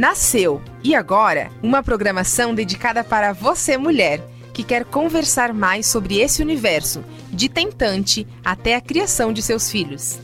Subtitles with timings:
[0.00, 4.18] Nasceu e agora uma programação dedicada para você, mulher,
[4.54, 10.18] que quer conversar mais sobre esse universo, de tentante até a criação de seus filhos.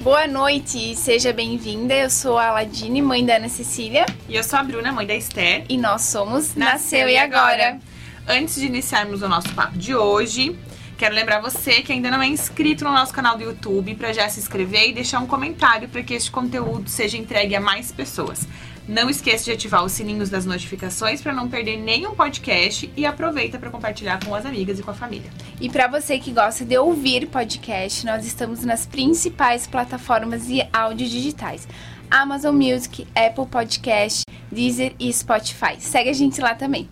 [0.00, 1.92] Boa noite, seja bem-vinda.
[1.92, 4.06] Eu sou a Aladine, mãe da Ana Cecília.
[4.26, 5.66] E eu sou a Bruna, mãe da Esther.
[5.68, 7.78] E nós somos Nasceu, Nasceu e agora.
[8.26, 10.58] Antes de iniciarmos o nosso papo de hoje,
[11.00, 14.28] Quero lembrar você que ainda não é inscrito no nosso canal do YouTube para já
[14.28, 18.46] se inscrever e deixar um comentário para que este conteúdo seja entregue a mais pessoas.
[18.86, 23.58] Não esqueça de ativar os sininhos das notificações para não perder nenhum podcast e aproveita
[23.58, 25.30] para compartilhar com as amigas e com a família.
[25.58, 31.08] E para você que gosta de ouvir podcast, nós estamos nas principais plataformas de áudio
[31.08, 31.66] digitais:
[32.10, 35.76] Amazon Music, Apple Podcast, Deezer e Spotify.
[35.78, 36.86] Segue a gente lá também.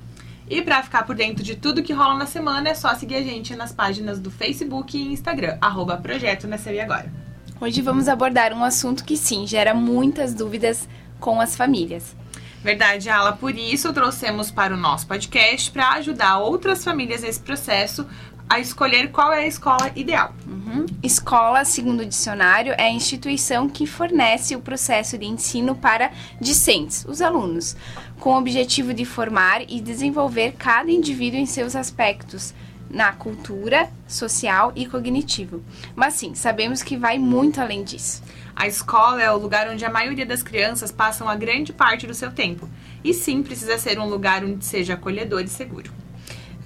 [0.50, 3.22] E para ficar por dentro de tudo que rola na semana, é só seguir a
[3.22, 7.12] gente nas páginas do Facebook e Instagram, arroba Projeto Nasceu Agora.
[7.60, 10.88] Hoje vamos abordar um assunto que sim, gera muitas dúvidas
[11.20, 12.16] com as famílias.
[12.62, 13.32] Verdade, Ala.
[13.32, 18.06] Por isso trouxemos para o nosso podcast para ajudar outras famílias nesse processo
[18.48, 20.34] a escolher qual é a escola ideal.
[20.46, 20.86] Uhum.
[21.02, 26.10] Escola, segundo o dicionário, é a instituição que fornece o processo de ensino para
[26.40, 27.76] discentes, os alunos,
[28.18, 32.54] com o objetivo de formar e desenvolver cada indivíduo em seus aspectos
[32.90, 35.62] na cultura, social e cognitivo.
[35.94, 38.22] Mas sim, sabemos que vai muito além disso.
[38.56, 42.14] A escola é o lugar onde a maioria das crianças passam a grande parte do
[42.14, 42.68] seu tempo.
[43.04, 45.92] E sim, precisa ser um lugar onde seja acolhedor e seguro.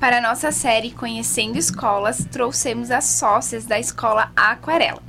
[0.03, 5.01] Para a nossa série Conhecendo Escolas, trouxemos as sócias da escola Aquarela.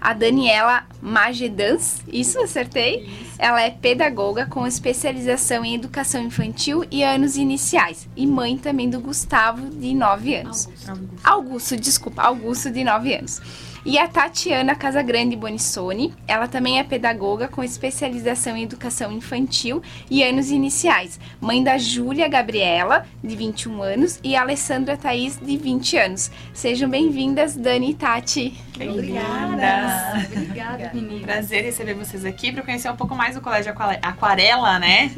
[0.00, 3.00] A Daniela Magedans, isso acertei?
[3.00, 3.34] Isso.
[3.36, 8.08] Ela é pedagoga com especialização em educação infantil e anos iniciais.
[8.14, 10.66] E mãe também do Gustavo, de 9 anos.
[10.66, 10.77] Augusto,
[11.24, 13.40] Augusto desculpa, Augusto, de 9 anos.
[13.84, 19.80] E a Tatiana Casagrande Bonissoni, ela também é pedagoga com especialização em educação infantil
[20.10, 25.56] e anos iniciais, mãe da Júlia Gabriela, de 21 anos, e a Alessandra Thaís, de
[25.56, 26.30] 20 anos.
[26.52, 28.54] Sejam bem-vindas, Dani e Tati.
[28.74, 30.26] Obrigada.
[30.36, 31.26] Obrigada, menina.
[31.26, 35.10] Prazer receber vocês aqui para conhecer um pouco mais o Colégio Aquarela, né?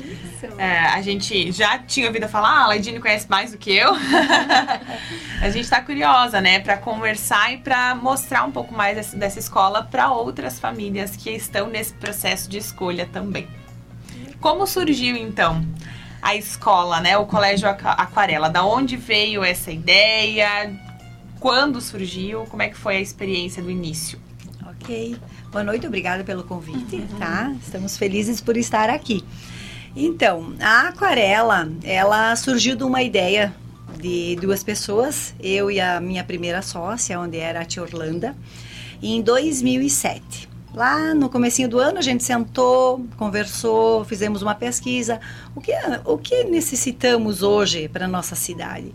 [0.59, 3.93] É, a gente já tinha ouvido falar, ah, a Laidine conhece mais do que eu.
[5.41, 9.39] a gente está curiosa, né, para conversar e para mostrar um pouco mais dessa, dessa
[9.39, 13.49] escola para outras famílias que estão nesse processo de escolha também.
[14.41, 15.65] Como surgiu então
[16.23, 18.49] a escola, né, o Colégio Aquarela?
[18.49, 20.73] Da onde veio essa ideia?
[21.39, 22.45] Quando surgiu?
[22.47, 24.19] Como é que foi a experiência do início?
[24.67, 25.17] Ok.
[25.50, 27.19] Boa noite, obrigada pelo convite, uhum.
[27.19, 27.53] tá?
[27.62, 29.25] Estamos felizes por estar aqui.
[29.95, 33.55] Então, a aquarela, ela surgiu de uma ideia
[34.01, 38.37] de duas pessoas, eu e a minha primeira sócia, onde era a tia Orlanda,
[39.03, 40.49] em 2007.
[40.73, 45.21] Lá no comecinho do ano a gente sentou, conversou, fizemos uma pesquisa.
[45.55, 45.73] O que,
[46.05, 48.95] o que necessitamos hoje para nossa cidade?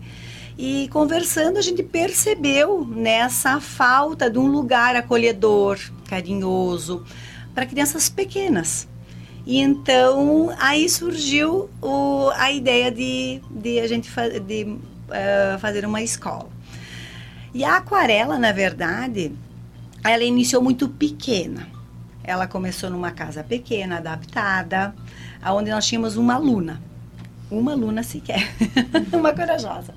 [0.56, 7.04] E conversando, a gente percebeu nessa falta de um lugar acolhedor, carinhoso,
[7.54, 8.88] para crianças pequenas.
[9.46, 15.86] E então aí surgiu o, a ideia de, de a gente fa de, uh, fazer
[15.86, 16.48] uma escola.
[17.54, 19.32] E a aquarela, na verdade,
[20.04, 21.68] ela iniciou muito pequena.
[22.24, 24.92] Ela começou numa casa pequena, adaptada,
[25.46, 26.82] onde nós tínhamos uma aluna
[27.50, 28.48] uma aluna sequer,
[29.12, 29.94] uma corajosa.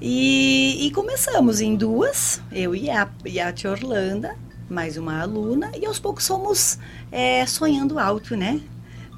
[0.00, 4.36] E, e, começamos em duas, eu e a, e a tia Orlanda,
[4.68, 6.78] mais uma aluna, e aos poucos fomos
[7.10, 8.60] é, sonhando alto, né?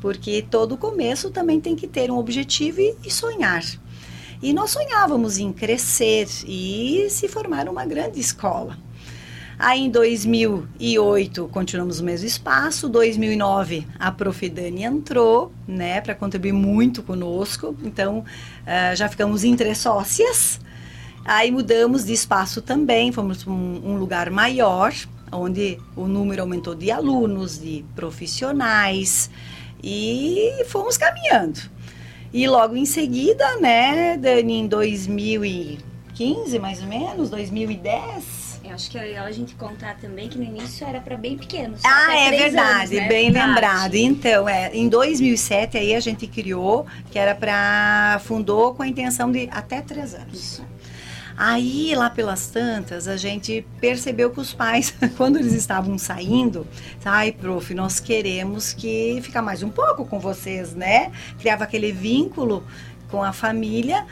[0.00, 3.62] Porque todo começo também tem que ter um objetivo e, e sonhar.
[4.42, 8.78] E nós sonhávamos em crescer e se formar uma grande escola.
[9.58, 17.02] Aí em 2008 continuamos no mesmo espaço, 2009 a Profidani entrou, né, para contribuir muito
[17.02, 17.76] conosco.
[17.84, 20.58] Então uh, já ficamos entre sócias.
[21.22, 24.94] Aí mudamos de espaço também, fomos um, um lugar maior,
[25.32, 29.30] onde o número aumentou de alunos, de profissionais
[29.82, 31.60] e fomos caminhando.
[32.32, 39.02] E logo em seguida, né, Dani, em 2015 mais ou menos, 2010, acho que é
[39.02, 41.80] legal a gente contar também que no início era para bem pequenos.
[41.84, 43.08] Ah, é verdade, anos, né?
[43.08, 43.94] bem lembrado.
[43.94, 49.30] Então, é, em 2007 aí a gente criou, que era para fundou com a intenção
[49.30, 50.34] de até três anos.
[50.34, 50.64] Isso.
[51.42, 56.66] Aí, lá pelas tantas, a gente percebeu que os pais, quando eles estavam saindo,
[57.02, 61.10] ai, prof, nós queremos que ficar mais um pouco com vocês, né?
[61.38, 62.62] Criava aquele vínculo
[63.10, 64.06] com a família.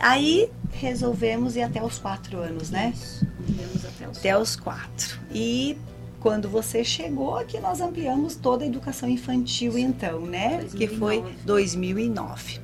[0.00, 2.92] Aí resolvemos ir até os quatro anos, né?
[2.92, 3.24] Isso,
[3.86, 5.20] até os, até os quatro.
[5.32, 5.78] E
[6.18, 10.58] quando você chegou aqui nós ampliamos toda a educação infantil então, né?
[10.62, 10.76] 2009.
[10.76, 12.58] Que foi 2009.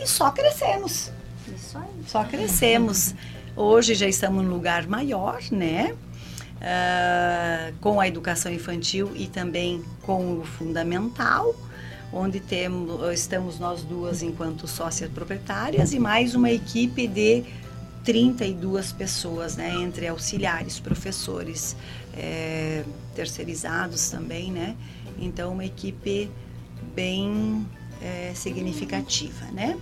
[0.00, 1.12] E só crescemos.
[1.76, 2.24] Isso aí.
[2.24, 3.14] Só crescemos.
[3.54, 5.94] Hoje já estamos num lugar maior, né?
[6.56, 11.54] Uh, com a educação infantil e também com o fundamental,
[12.12, 17.44] onde temos, estamos nós duas enquanto sócias proprietárias e mais uma equipe de
[18.04, 21.76] 32 pessoas, né, entre auxiliares, professores,
[22.16, 22.84] é,
[23.14, 24.76] terceirizados também, né?
[25.18, 26.30] Então, uma equipe
[26.94, 27.66] bem
[28.00, 29.76] é, significativa, né?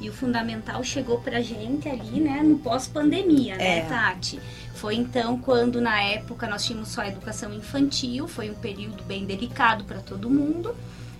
[0.00, 3.82] E o fundamental chegou pra gente ali, né, no pós-pandemia, né, é.
[3.82, 4.40] Tati?
[4.74, 9.24] Foi então quando, na época, nós tínhamos só a educação infantil, foi um período bem
[9.24, 10.74] delicado para todo mundo.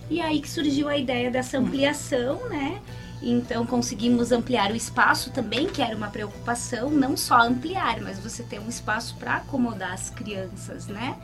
[0.09, 2.79] E aí que surgiu a ideia dessa ampliação, né?
[3.23, 8.43] Então conseguimos ampliar o espaço também, que era uma preocupação, não só ampliar, mas você
[8.43, 11.15] ter um espaço para acomodar as crianças, né?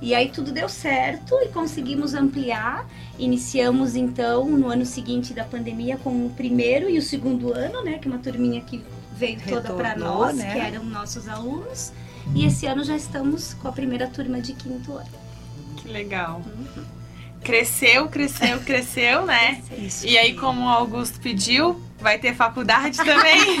[0.00, 2.88] E aí tudo deu certo e conseguimos ampliar.
[3.18, 7.98] Iniciamos então no ano seguinte da pandemia com o primeiro e o segundo ano, né?
[7.98, 8.82] Que é uma turminha que
[9.12, 10.52] veio Retornou, toda para nós, né?
[10.52, 11.92] que eram nossos alunos.
[12.34, 15.10] E esse ano já estamos com a primeira turma de quinto ano.
[15.76, 16.42] Que legal.
[16.46, 16.84] Uhum.
[17.42, 19.62] Cresceu, cresceu, cresceu, né?
[19.76, 20.06] Isso.
[20.06, 23.58] E aí, como o Augusto pediu, Vai ter faculdade também?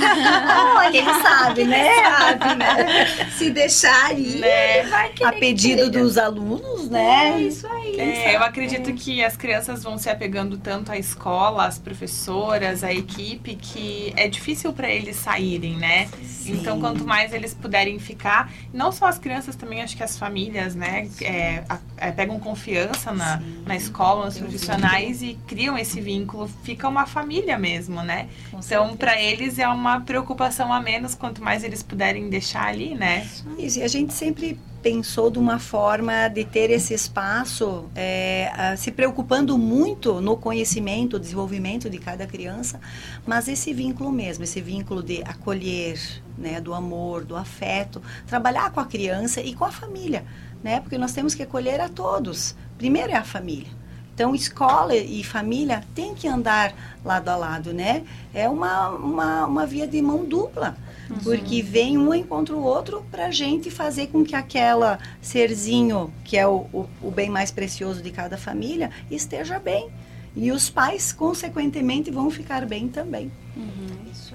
[0.76, 1.88] Olha, ele sabe, né?
[2.06, 3.06] Sabe, né?
[3.36, 4.82] Se deixar aí, né?
[4.84, 5.28] vai querer.
[5.28, 7.34] A pedido dos alunos, né?
[7.34, 8.00] É isso aí.
[8.00, 12.92] É, eu acredito que as crianças vão se apegando tanto à escola, às professoras, à
[12.92, 16.08] equipe, que é difícil para eles saírem, né?
[16.22, 16.52] Sim.
[16.52, 20.74] Então, quanto mais eles puderem ficar, não só as crianças, também acho que as famílias,
[20.74, 21.08] né?
[21.20, 21.62] É,
[21.96, 26.48] é, pegam confiança na, na escola, nos profissionais e criam esse vínculo.
[26.64, 28.28] Fica uma família mesmo, né?
[28.52, 33.28] Então, para eles é uma preocupação a menos quanto mais eles puderem deixar ali, né?
[33.58, 38.90] Isso, e a gente sempre pensou de uma forma de ter esse espaço, é, se
[38.90, 42.80] preocupando muito no conhecimento, desenvolvimento de cada criança,
[43.26, 45.98] mas esse vínculo mesmo, esse vínculo de acolher,
[46.38, 50.24] né, do amor, do afeto, trabalhar com a criança e com a família,
[50.62, 52.56] né, porque nós temos que acolher a todos.
[52.78, 53.79] Primeiro é a família.
[54.20, 58.04] Então, escola e família tem que andar lado a lado, né?
[58.34, 60.76] É uma, uma, uma via de mão dupla.
[61.08, 61.16] Uhum.
[61.20, 66.36] Porque vem um encontra o outro para a gente fazer com que aquela serzinho, que
[66.36, 69.88] é o, o, o bem mais precioso de cada família, esteja bem.
[70.36, 73.32] E os pais, consequentemente, vão ficar bem também.
[73.56, 74.12] Uhum.
[74.12, 74.29] Isso.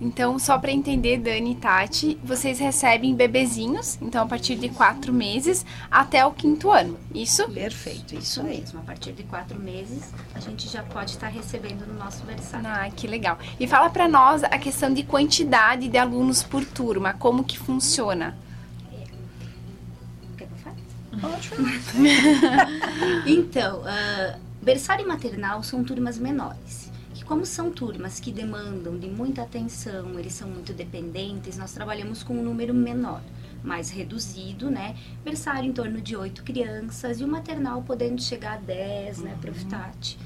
[0.00, 5.12] Então, só para entender, Dani e Tati, vocês recebem bebezinhos, então a partir de quatro
[5.12, 7.48] meses até o quinto ano, isso?
[7.50, 8.78] Perfeito, isso mesmo.
[8.78, 12.66] A partir de quatro meses, a gente já pode estar recebendo no nosso berçário.
[12.68, 13.38] Ah, que legal.
[13.58, 18.38] E fala para nós a questão de quantidade de alunos por turma, como que funciona?
[20.36, 20.76] Quer que eu faça?
[23.26, 26.87] então, uh, berçário e maternal são turmas menores
[27.28, 32.32] como são turmas que demandam de muita atenção, eles são muito dependentes, nós trabalhamos com
[32.32, 33.20] um número menor,
[33.62, 34.96] mais reduzido, né?
[35.22, 39.38] Berçário em torno de oito crianças e o maternal podendo chegar a 10, né, uhum.
[39.40, 40.18] Profitate.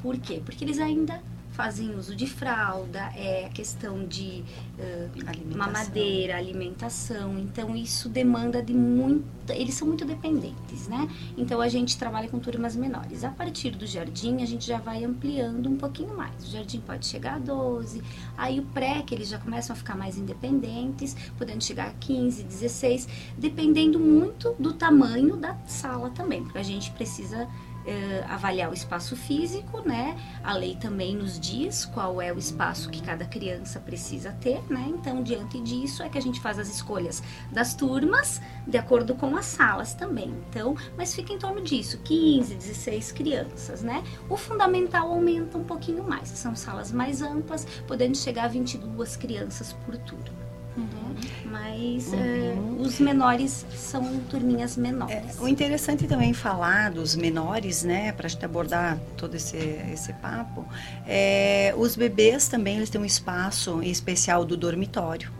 [0.00, 0.40] Por quê?
[0.42, 1.20] Porque eles ainda
[1.56, 4.44] fazem uso de fralda, é a questão de
[4.78, 5.56] uh, alimentação.
[5.56, 7.38] mamadeira, alimentação.
[7.38, 11.08] Então isso demanda de muita, eles são muito dependentes, né?
[11.34, 13.24] Então a gente trabalha com turmas menores.
[13.24, 16.46] A partir do jardim a gente já vai ampliando um pouquinho mais.
[16.46, 18.02] O jardim pode chegar a 12,
[18.36, 22.42] aí o pré que eles já começam a ficar mais independentes, podendo chegar a 15,
[22.42, 23.08] 16,
[23.38, 27.48] dependendo muito do tamanho da sala também, porque a gente precisa
[27.86, 30.16] uh, avaliar o espaço físico, né?
[30.42, 34.84] A lei também nos diz qual é o espaço que cada criança precisa ter, né?
[34.88, 39.36] Então, diante disso é que a gente faz as escolhas das turmas de acordo com
[39.36, 40.34] as salas também.
[40.50, 44.02] Então, mas fica em torno disso, 15, 16 crianças, né?
[44.28, 49.72] O fundamental aumenta um pouquinho mais, são salas mais amplas, podendo chegar a 22 crianças
[49.72, 50.45] por turma.
[50.76, 51.16] Uhum.
[51.46, 52.18] Mas uhum.
[52.18, 55.38] É, os menores são turminhas menores.
[55.38, 59.56] É, o interessante também falar dos menores, né, para a gente abordar todo esse,
[59.92, 60.66] esse papo,
[61.06, 65.30] é, os bebês também eles têm um espaço especial do dormitório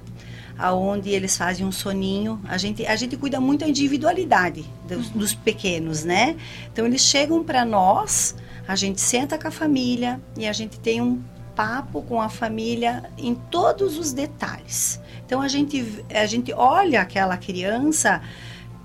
[0.59, 2.41] aonde eles fazem um soninho.
[2.49, 5.19] A gente, a gente cuida muito da individualidade dos, uhum.
[5.19, 6.37] dos pequenos, né?
[6.73, 8.35] Então eles chegam para nós,
[8.67, 11.23] a gente senta com a família e a gente tem um
[11.57, 15.01] papo com a família em todos os detalhes.
[15.25, 18.23] Então a gente, a gente olha aquela criança,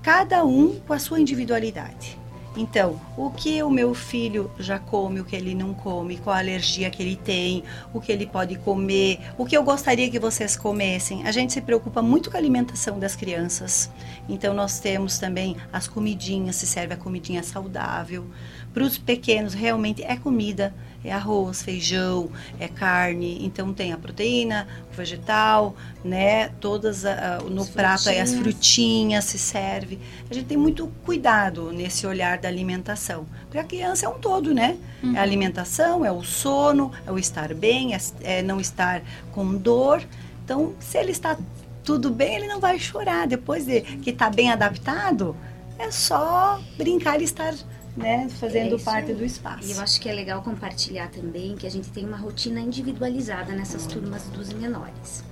[0.02, 2.22] cada um com a sua individualidade.
[2.54, 6.38] Então, o que o meu filho já come, o que ele não come, qual a
[6.38, 7.64] alergia que ele tem,
[7.94, 11.26] o que ele pode comer, o que eu gostaria que vocês comessem.
[11.26, 13.90] A gente se preocupa muito com a alimentação das crianças.
[14.28, 18.26] Então, nós temos também as comidinhas, se serve a comidinha saudável.
[18.72, 20.72] Para os pequenos, realmente é comida
[21.04, 25.74] é arroz, feijão, é carne, então tem a proteína, o vegetal,
[26.04, 26.48] né?
[26.60, 29.98] Todas a, a, no as prato aí as frutinhas se serve.
[30.30, 33.26] A gente tem muito cuidado nesse olhar da alimentação.
[33.44, 34.76] Porque a criança é um todo, né?
[35.02, 35.16] Uhum.
[35.16, 39.02] É a alimentação, é o sono, é o estar bem, é, é não estar
[39.32, 40.02] com dor.
[40.44, 41.36] Então, se ele está
[41.82, 43.26] tudo bem, ele não vai chorar.
[43.26, 45.34] Depois de que está bem adaptado,
[45.78, 47.54] é só brincar e estar
[47.96, 49.66] né, fazendo é parte do espaço.
[49.66, 53.52] E eu acho que é legal compartilhar também que a gente tem uma rotina individualizada
[53.52, 55.24] nessas turmas dos menores.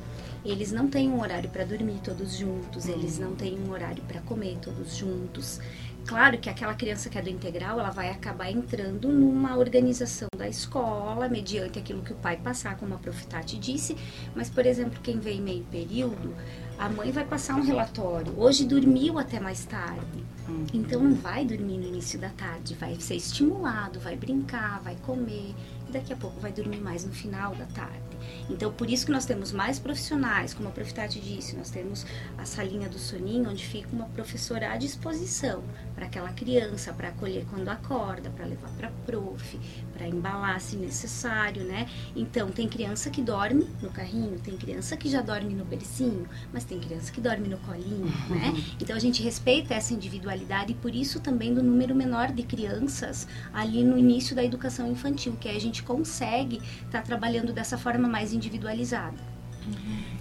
[0.44, 4.20] Eles não têm um horário para dormir todos juntos, eles não têm um horário para
[4.22, 5.60] comer todos juntos.
[6.06, 10.48] Claro que aquela criança que é do integral, ela vai acabar entrando numa organização da
[10.48, 13.94] escola, mediante aquilo que o pai passar, como a Profitati disse,
[14.34, 16.34] mas, por exemplo, quem vem meio período,
[16.78, 18.32] a mãe vai passar um relatório.
[18.38, 20.24] Hoje dormiu até mais tarde.
[20.72, 25.54] Então não vai dormir no início da tarde, vai ser estimulado, vai brincar, vai comer
[25.88, 28.09] e daqui a pouco vai dormir mais no final da tarde.
[28.48, 32.44] Então, por isso que nós temos mais profissionais, como a Profitati disse, nós temos a
[32.44, 35.62] salinha do soninho, onde fica uma professora à disposição
[35.94, 39.58] para aquela criança, para acolher quando acorda, para levar para prof,
[39.92, 41.88] para embalar se necessário, né?
[42.16, 46.64] Então, tem criança que dorme no carrinho, tem criança que já dorme no bercinho, mas
[46.64, 48.54] tem criança que dorme no colinho, né?
[48.80, 53.26] Então, a gente respeita essa individualidade e por isso também do número menor de crianças
[53.52, 58.08] ali no início da educação infantil, que a gente consegue estar tá trabalhando dessa forma
[58.10, 59.30] mais individualizada.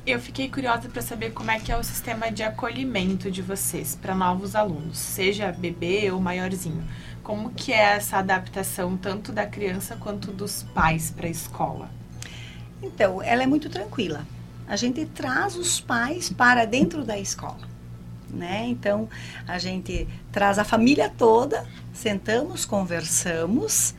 [0.06, 3.98] Eu fiquei curiosa para saber como é que é o sistema de acolhimento de vocês
[4.00, 6.84] para novos alunos, seja bebê ou maiorzinho.
[7.24, 11.90] Como que é essa adaptação tanto da criança quanto dos pais para a escola?
[12.82, 14.26] Então, ela é muito tranquila.
[14.68, 17.68] A gente traz os pais para dentro da escola,
[18.30, 18.66] né?
[18.68, 19.10] Então,
[19.48, 23.94] a gente traz a família toda, sentamos, conversamos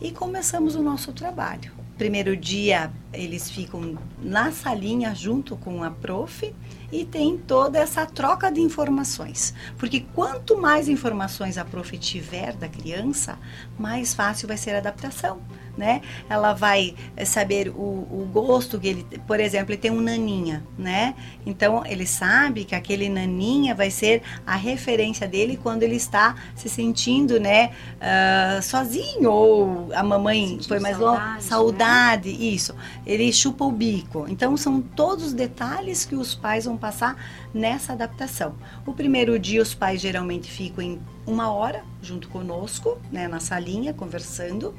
[0.00, 1.75] e começamos o nosso trabalho.
[1.96, 6.54] Primeiro dia eles ficam na salinha junto com a prof
[6.92, 9.54] e tem toda essa troca de informações.
[9.78, 13.38] Porque quanto mais informações a prof tiver da criança,
[13.78, 15.40] mais fácil vai ser a adaptação
[15.76, 16.00] né?
[16.28, 20.64] Ela vai eh, saber o, o gosto que ele, por exemplo, ele tem um naninha,
[20.78, 21.14] né?
[21.44, 26.68] Então ele sabe que aquele naninha vai ser a referência dele quando ele está se
[26.68, 31.36] sentindo, né, uh, sozinho ou a mamãe foi mais longe, né?
[31.40, 32.38] saudade, né?
[32.44, 32.74] isso.
[33.06, 34.26] Ele chupa o bico.
[34.28, 37.16] Então são todos os detalhes que os pais vão passar
[37.52, 38.54] nessa adaptação.
[38.84, 43.92] O primeiro dia os pais geralmente ficam em uma hora junto conosco, né, na salinha,
[43.92, 44.74] conversando.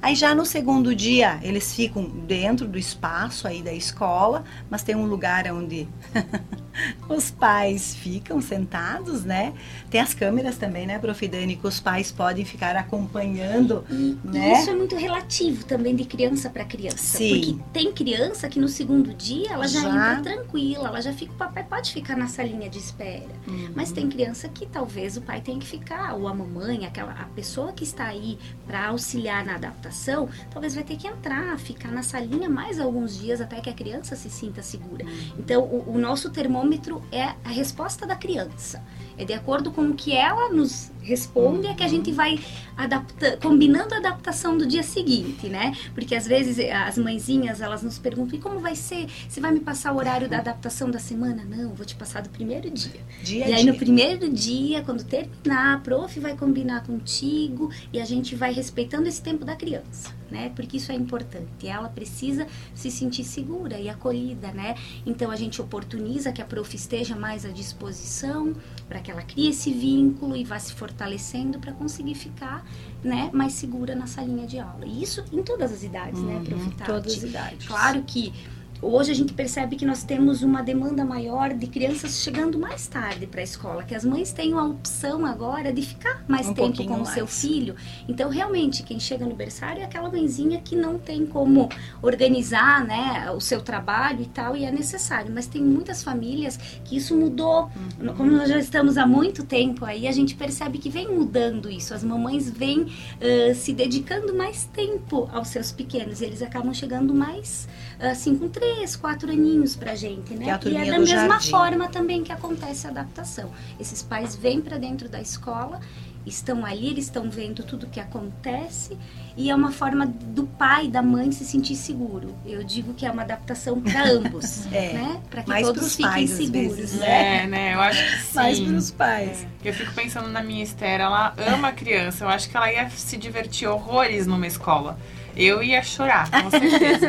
[0.00, 4.94] Aí já no segundo dia eles ficam dentro do espaço aí da escola, mas tem
[4.94, 5.88] um lugar onde
[7.08, 9.52] os pais ficam sentados, né?
[9.90, 11.20] Tem as câmeras também, né, Prof.
[11.28, 14.54] Dani, que os pais podem ficar acompanhando, e, né?
[14.54, 16.98] E isso é muito relativo também de criança para criança.
[16.98, 17.40] Sim.
[17.40, 21.32] Porque tem criança que no segundo dia ela já, já, entra tranquila, ela já fica,
[21.32, 23.28] o papai pode ficar na salinha de espera.
[23.46, 23.72] Uhum.
[23.74, 27.24] Mas tem criança que talvez o pai tenha que ficar, ou a mamãe, aquela a
[27.26, 32.02] pessoa que está aí para auxiliar na adaptação, talvez vai ter que entrar, ficar na
[32.02, 35.04] salinha mais alguns dias até que a criança se sinta segura.
[35.38, 36.69] Então, o, o nosso termômetro
[37.10, 38.82] é a resposta da criança.
[39.20, 42.38] É de acordo com o que ela nos responde é que a gente vai
[42.76, 45.76] adapta, combinando a adaptação do dia seguinte, né?
[45.94, 49.06] Porque às vezes as mãezinhas elas nos perguntam e como vai ser?
[49.28, 51.44] Você vai me passar o horário da adaptação da semana?
[51.44, 53.00] Não, vou te passar do primeiro dia.
[53.22, 53.72] dia e aí dia.
[53.72, 59.08] no primeiro dia, quando terminar, a prof vai combinar contigo e a gente vai respeitando
[59.08, 60.50] esse tempo da criança, né?
[60.56, 61.66] Porque isso é importante.
[61.66, 64.74] Ela precisa se sentir segura e acolhida, né?
[65.04, 68.54] Então a gente oportuniza que a prof esteja mais à disposição
[68.88, 72.64] para que ela crie esse vínculo e vá se fortalecendo para conseguir ficar
[73.02, 74.86] né, mais segura na salinha de aula.
[74.86, 76.90] E isso em todas as idades, né, uhum, né, Profitati?
[76.90, 77.66] Todas as idades.
[77.66, 78.32] Claro que
[78.82, 83.26] Hoje a gente percebe que nós temos uma demanda maior de crianças chegando mais tarde
[83.26, 86.82] para a escola, que as mães têm a opção agora de ficar mais um tempo
[86.86, 87.76] com o seu filho.
[88.08, 91.68] Então, realmente, quem chega no berçário é aquela mãezinha que não tem como
[92.00, 95.30] organizar, né, o seu trabalho e tal, e é necessário.
[95.30, 97.70] Mas tem muitas famílias que isso mudou.
[98.00, 98.14] Uhum.
[98.14, 101.92] Como nós já estamos há muito tempo aí, a gente percebe que vem mudando isso.
[101.92, 107.14] As mamães vêm uh, se dedicando mais tempo aos seus pequenos, e eles acabam chegando
[107.14, 107.68] mais
[108.00, 110.46] assim, com três, quatro aninhos pra gente, né?
[110.46, 111.50] É e é da mesma jardim.
[111.50, 113.50] forma também que acontece a adaptação.
[113.78, 115.80] Esses pais vêm para dentro da escola
[116.26, 118.96] estão ali, eles estão vendo tudo que acontece
[119.36, 122.34] e é uma forma do pai e da mãe se sentir seguro.
[122.44, 125.20] Eu digo que é uma adaptação para ambos, É, né?
[125.30, 126.76] Para que mais todos pros fiquem pais, seguros.
[126.76, 127.44] vezes, né?
[127.44, 127.74] É, né?
[127.74, 128.34] Eu acho que sim.
[128.34, 129.46] Mais para os pais.
[129.64, 132.24] Eu fico pensando na minha Esther, ela ama a criança.
[132.24, 134.98] Eu acho que ela ia se divertir horrores numa escola.
[135.36, 137.06] Eu ia chorar, com certeza.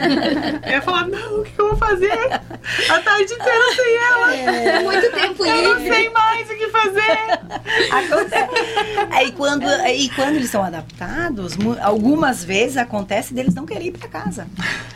[0.65, 2.11] eu ia falar, não, o que eu vou fazer?
[2.89, 4.81] A tarde inteira sem ela.
[4.83, 5.95] Muito tempo Eu não livre.
[5.95, 7.17] sei mais o que fazer.
[7.91, 8.51] Acontece.
[9.11, 14.07] Aí quando, aí quando eles são adaptados, algumas vezes acontece deles não querem ir para
[14.07, 14.47] casa.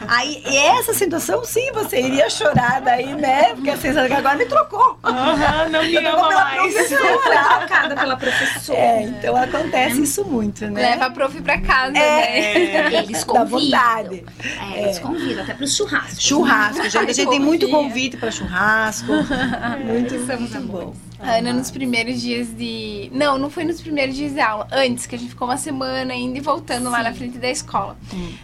[0.08, 3.53] Aí essa situação, sim, você iria chorar daí, né?
[3.55, 4.98] Porque assim, sabe que agora me trocou.
[5.03, 6.74] Aham, não me ama pela mais.
[6.88, 8.77] Foi trocada pela professora.
[8.79, 10.82] É, então acontece isso muito, né?
[10.91, 12.53] Leva a prof pra casa, É.
[12.89, 12.94] né?
[13.00, 13.60] Eles Dá convidam.
[13.60, 14.26] vontade.
[14.74, 16.22] É, eles convidam até para os churrascos.
[16.22, 16.98] Churrasco, gente.
[16.98, 19.12] A gente tem muito convite para churrasco.
[19.86, 20.94] Muito, Somos muito bom.
[21.25, 23.10] A Ana, nos primeiros dias de.
[23.12, 24.67] Não, não foi nos primeiros dias de aula.
[24.72, 27.98] Antes, que a gente ficou uma semana indo e voltando lá na frente da escola.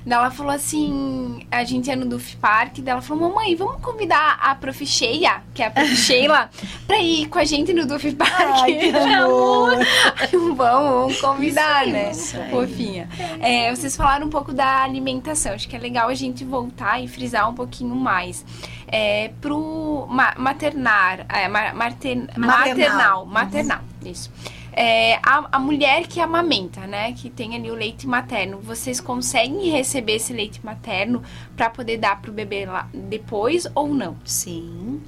[0.03, 2.79] Daí ela falou assim: a gente ia no Duff Park.
[2.79, 4.83] Daí ela falou: Mamãe, vamos convidar a prof.
[4.83, 5.93] Sheila, que é a prof.
[5.95, 6.49] Sheila,
[6.87, 8.31] pra ir com a gente no Duff Park.
[8.33, 9.77] Ai, que amor.
[10.19, 12.11] Aí, vamos, vamos convidar, Isso, né?
[12.11, 12.37] isso.
[12.49, 13.09] Fofinha.
[13.39, 15.53] É, vocês falaram um pouco da alimentação.
[15.53, 18.43] Acho que é legal a gente voltar e frisar um pouquinho mais.
[18.91, 24.29] É, pro ma- maternar, é, ma- marten- maternal, maternal, isso.
[24.73, 29.69] É, a, a mulher que amamenta, né, que tem ali o leite materno, vocês conseguem
[29.69, 31.21] receber esse leite materno
[31.57, 34.15] para poder dar pro bebê lá depois ou não?
[34.25, 35.01] Sim.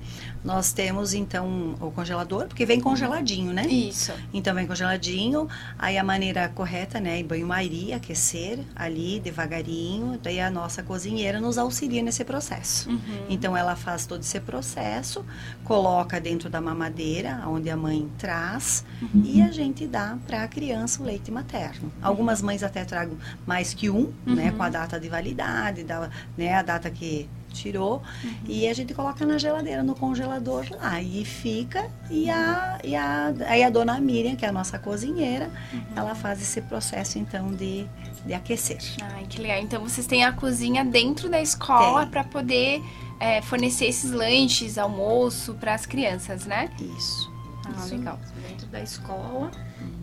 [0.44, 3.66] Nós temos então o congelador, porque vem congeladinho, né?
[3.66, 4.12] Isso.
[4.34, 5.48] Então vem congeladinho,
[5.80, 11.58] aí a maneira correta, né, em banho-maria, aquecer ali devagarinho, daí a nossa cozinheira nos
[11.58, 12.90] auxilia nesse processo.
[12.90, 13.00] Uhum.
[13.30, 15.26] Então ela faz todo esse processo,
[15.64, 18.84] coloca dentro da mamadeira, onde a mãe traz,
[19.24, 21.92] e a gente dá para a criança o leite materno.
[22.02, 26.56] Algumas mães até tragam mais que um, né, com a data de validade, da, né,
[26.56, 28.02] a data que tirou,
[28.46, 33.34] e a gente coloca na geladeira, no congelador lá, e fica, e a, e a,
[33.48, 35.50] aí a dona Miriam, que é a nossa cozinheira,
[35.96, 37.86] ela faz esse processo então de,
[38.26, 38.80] de aquecer.
[39.02, 39.60] Ai, que legal.
[39.60, 42.82] Então vocês têm a cozinha dentro da escola para poder
[43.20, 46.70] é, fornecer esses lanches, almoço para as crianças, né?
[46.98, 47.33] Isso.
[47.66, 48.20] Ah, Isso, legal.
[48.48, 49.52] Dentro da escola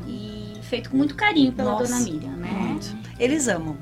[0.07, 2.49] e feito com muito carinho pela Nossa, dona Miriam, né?
[2.51, 2.97] Muito.
[3.19, 3.77] Eles amam.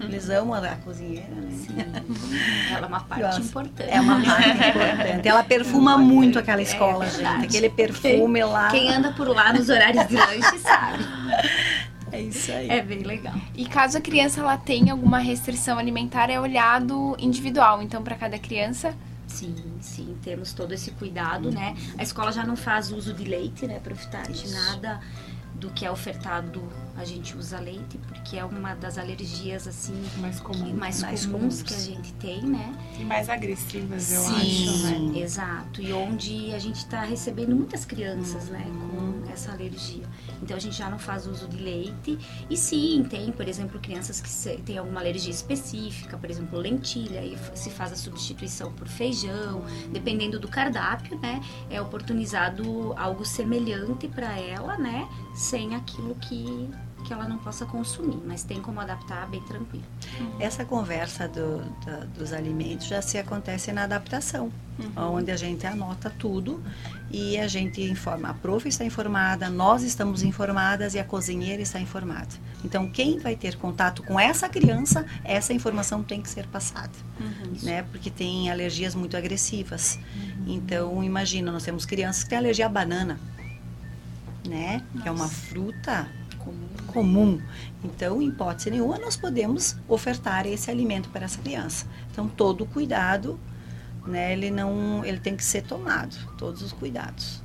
[0.00, 2.02] Eles amam a cozinheira, né?
[2.72, 3.90] Ela é uma parte Nossa, importante.
[3.90, 5.28] É uma parte importante.
[5.28, 7.44] Ela perfuma muito aquela escola, É gente.
[7.46, 8.70] Aquele perfume lá.
[8.70, 11.04] Quem anda por lá nos horários de lanche sabe.
[12.12, 12.68] É isso aí.
[12.68, 13.34] É bem legal.
[13.54, 17.80] E caso a criança ela tenha alguma restrição alimentar, é olhado individual.
[17.82, 18.94] Então, para cada criança,
[19.30, 21.76] Sim, sim, temos todo esse cuidado, né?
[21.96, 24.32] A escola já não faz uso de leite, né, Profitati?
[24.32, 24.52] Isso.
[24.52, 25.00] Nada
[25.54, 26.62] do que é ofertado
[27.00, 30.74] a gente usa leite, porque é uma das alergias, assim, Mais que- comum.
[30.74, 31.62] mais, Mais comuns comuns.
[31.62, 32.74] que a gente tem, né?
[32.98, 35.18] E mais agressivas, eu Sim, acho, né?
[35.20, 35.80] exato.
[35.82, 39.22] E onde a gente está recebendo muitas crianças, né, Uhum.
[39.24, 40.04] com essa alergia.
[40.42, 42.18] Então a gente já não faz uso de leite.
[42.48, 47.36] E sim, tem, por exemplo, crianças que têm alguma alergia específica, por exemplo, lentilha, e
[47.54, 51.40] se faz a substituição por feijão, dependendo do cardápio, né?
[51.70, 55.08] É oportunizado algo semelhante para ela, né?
[55.34, 56.68] Sem aquilo que
[57.10, 59.82] que ela não possa consumir, mas tem como adaptar bem tranquilo.
[60.38, 64.52] Essa conversa do- da- dos alimentos já se acontece na adaptação,
[64.96, 66.62] onde a gente anota tudo
[67.10, 68.28] e a gente informa.
[68.30, 72.28] A prof está informada, nós estamos informadas e a cozinheira está informada.
[72.64, 76.92] Então, quem vai ter contato com essa criança, essa informação tem que ser passada,
[77.64, 77.82] né?
[77.90, 79.98] Porque tem alergias muito agressivas.
[80.46, 83.18] Então, imagina, nós temos crianças que têm alergia à banana,
[84.46, 84.80] né?
[85.02, 86.06] Que é uma fruta
[86.92, 87.40] comum.
[87.82, 91.86] Então, em hipótese nenhuma, nós podemos ofertar esse alimento para essa criança.
[92.10, 93.38] Então, todo o cuidado,
[94.06, 97.42] né, ele não, ele tem que ser tomado, todos os cuidados.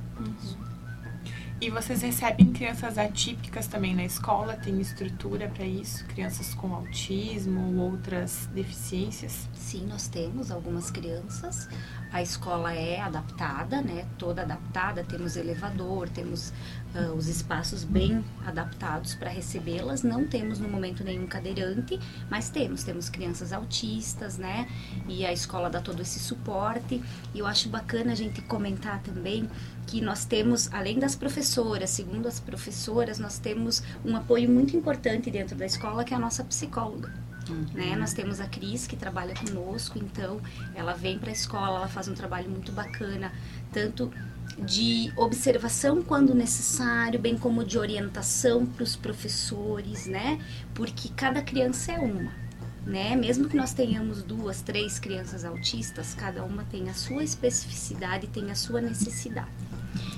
[1.58, 4.56] E vocês recebem crianças atípicas também na escola?
[4.56, 6.04] Tem estrutura para isso?
[6.04, 9.48] Crianças com autismo ou outras deficiências?
[9.54, 11.66] Sim, nós temos algumas crianças.
[12.12, 14.06] A escola é adaptada, né?
[14.18, 15.04] Toda adaptada.
[15.04, 16.52] Temos elevador, temos
[16.94, 20.02] ah, os espaços bem adaptados para recebê-las.
[20.02, 21.98] Não temos no momento nenhum cadeirante,
[22.30, 22.84] mas temos.
[22.84, 24.68] Temos crianças autistas, né?
[25.08, 27.02] E a escola dá todo esse suporte.
[27.34, 29.48] E eu acho bacana a gente comentar também
[29.86, 35.30] que nós temos, além das professoras, segundo as professoras, nós temos um apoio muito importante
[35.30, 37.25] dentro da escola, que é a nossa psicóloga
[37.72, 37.96] né?
[37.96, 40.40] Nós temos a Cris que trabalha conosco, então
[40.74, 43.32] ela vem para a escola, ela faz um trabalho muito bacana,
[43.72, 44.10] tanto
[44.58, 50.40] de observação quando necessário, bem como de orientação para os professores, né?
[50.74, 52.32] Porque cada criança é uma,
[52.86, 53.14] né?
[53.16, 58.50] Mesmo que nós tenhamos duas, três crianças autistas, cada uma tem a sua especificidade, tem
[58.50, 59.50] a sua necessidade.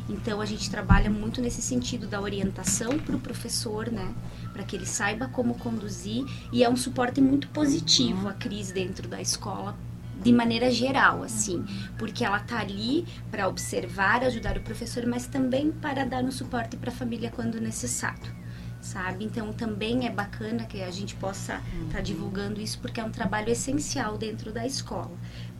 [0.08, 4.14] Então a gente trabalha muito nesse sentido da orientação para o professor, né?
[4.52, 9.06] Para que ele saiba como conduzir e é um suporte muito positivo a Cris dentro
[9.06, 9.76] da escola
[10.22, 11.64] de maneira geral, assim,
[11.96, 16.76] porque ela tá ali para observar, ajudar o professor, mas também para dar um suporte
[16.76, 18.34] para a família quando necessário,
[18.80, 19.24] sabe?
[19.24, 23.12] Então também é bacana que a gente possa estar tá divulgando isso porque é um
[23.12, 25.12] trabalho essencial dentro da escola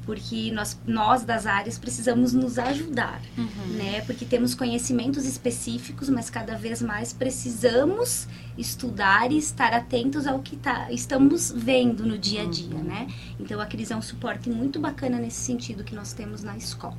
[0.09, 3.77] porque nós, nós das áreas precisamos nos ajudar, uhum.
[3.77, 4.01] né?
[4.07, 10.57] Porque temos conhecimentos específicos, mas cada vez mais precisamos estudar e estar atentos ao que
[10.57, 12.85] tá, estamos vendo no dia a dia, uhum.
[12.85, 13.07] né?
[13.39, 16.97] Então a Cris é um suporte muito bacana nesse sentido que nós temos na escola.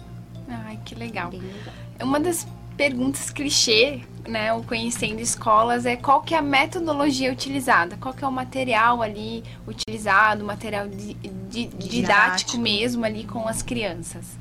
[0.48, 1.32] Ai, que legal.
[1.32, 1.50] legal.
[2.04, 2.46] Uma das
[2.80, 8.24] perguntas clichê, né, o conhecendo escolas é qual que é a metodologia utilizada, qual que
[8.24, 13.62] é o material ali utilizado, o material di, di, didático, didático mesmo ali com as
[13.62, 14.38] crianças.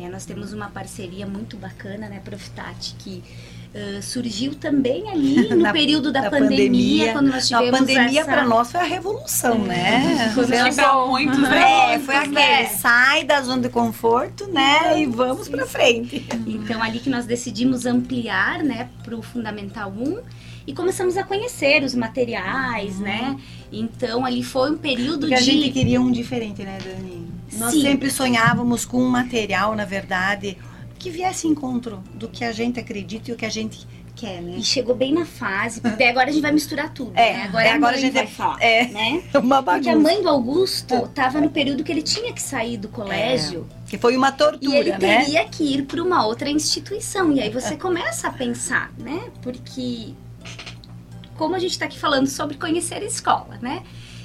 [0.00, 3.22] É, nós temos uma parceria muito bacana, né, Profitati, que
[3.74, 8.20] Uh, surgiu também ali no na, período da, pandemia, pandemia, quando nós tivemos a pandemia
[8.20, 8.30] essa...
[8.30, 10.30] para nós foi a revolução, né?
[10.34, 11.94] Foi muito, né?
[11.94, 12.66] É, foi aquele né?
[12.66, 15.00] sai da zona de conforto, né?
[15.00, 16.22] E vamos para frente.
[16.46, 20.20] Então ali que nós decidimos ampliar, né, para o fundamental 1
[20.66, 23.04] e começamos a conhecer os materiais, uhum.
[23.04, 23.36] né?
[23.72, 27.26] Então ali foi um período Porque de a gente queria um diferente, né, Dani?
[27.54, 27.82] Nós Sim.
[27.82, 30.58] sempre sonhávamos com um material, na verdade,
[31.02, 33.84] que viesse encontro do que a gente acredita e o que a gente
[34.14, 34.54] quer, né?
[34.56, 37.42] E chegou bem na fase, porque agora a gente vai misturar tudo, é, né?
[37.42, 39.22] Agora, é, agora a, gente vai falar, é, né?
[39.34, 39.90] Uma bagunça.
[39.90, 43.66] Porque a mãe do Augusto estava no período que ele tinha que sair do colégio.
[43.88, 45.24] É, que foi uma tortura, E ele né?
[45.24, 47.32] teria que ir para uma outra instituição.
[47.32, 49.28] E aí você começa a pensar, né?
[49.42, 50.14] Porque
[51.36, 53.82] como a gente está aqui falando sobre conhecer a escola, né?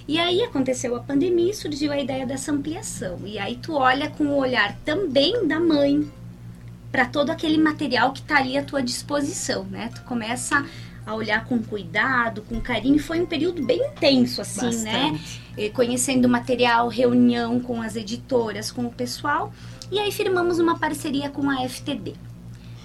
[0.08, 3.18] E aí aconteceu a pandemia e surgiu a ideia dessa ampliação.
[3.26, 6.10] E aí tu olha com o olhar também da mãe,
[6.92, 9.90] para todo aquele material que está ali à tua disposição, né?
[9.94, 10.66] Tu começa
[11.06, 13.00] a olhar com cuidado, com carinho.
[13.00, 15.12] Foi um período bem intenso, assim, né?
[15.12, 15.42] Bastante.
[15.58, 15.70] né?
[15.70, 19.54] Conhecendo o material, reunião com as editoras, com o pessoal.
[19.92, 22.14] E aí firmamos uma parceria com a FTD.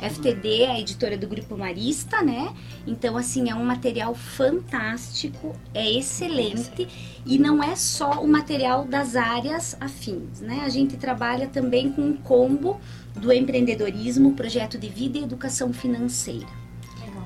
[0.01, 2.53] FTD é a editora do Grupo Marista, né?
[2.87, 6.89] Então, assim, é um material fantástico, é excelente
[7.25, 10.63] e não é só o material das áreas afins, né?
[10.65, 12.81] A gente trabalha também com um combo
[13.15, 16.63] do empreendedorismo, projeto de vida e educação financeira.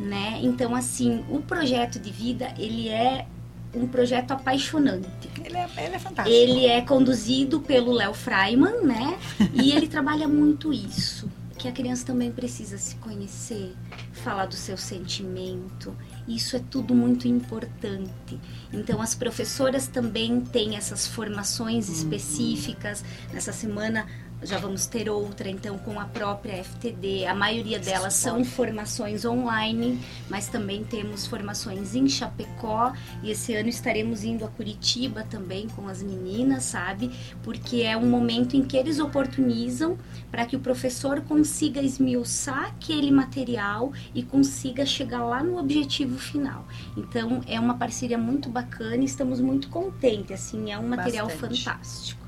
[0.00, 0.40] Né?
[0.42, 3.26] Então, assim, o projeto de vida, ele é
[3.74, 5.08] um projeto apaixonante.
[5.44, 6.36] Ele é, ele é fantástico.
[6.36, 9.18] Ele é conduzido pelo Léo Freiman, né?
[9.54, 11.30] e ele trabalha muito isso.
[11.58, 13.74] Que a criança também precisa se conhecer,
[14.12, 15.96] falar do seu sentimento.
[16.28, 18.38] Isso é tudo muito importante.
[18.72, 23.02] Então, as professoras também têm essas formações específicas.
[23.32, 24.06] Nessa semana,
[24.42, 27.26] já vamos ter outra, então, com a própria FTD.
[27.26, 32.92] A maioria delas são formações online, mas também temos formações em Chapecó.
[33.22, 37.10] E esse ano estaremos indo a Curitiba também com as meninas, sabe?
[37.42, 39.96] Porque é um momento em que eles oportunizam
[40.30, 46.66] para que o professor consiga esmiuçar aquele material e consiga chegar lá no objetivo final.
[46.96, 50.32] Então, é uma parceria muito bacana e estamos muito contentes.
[50.32, 51.64] Assim, é um material Bastante.
[51.64, 52.25] fantástico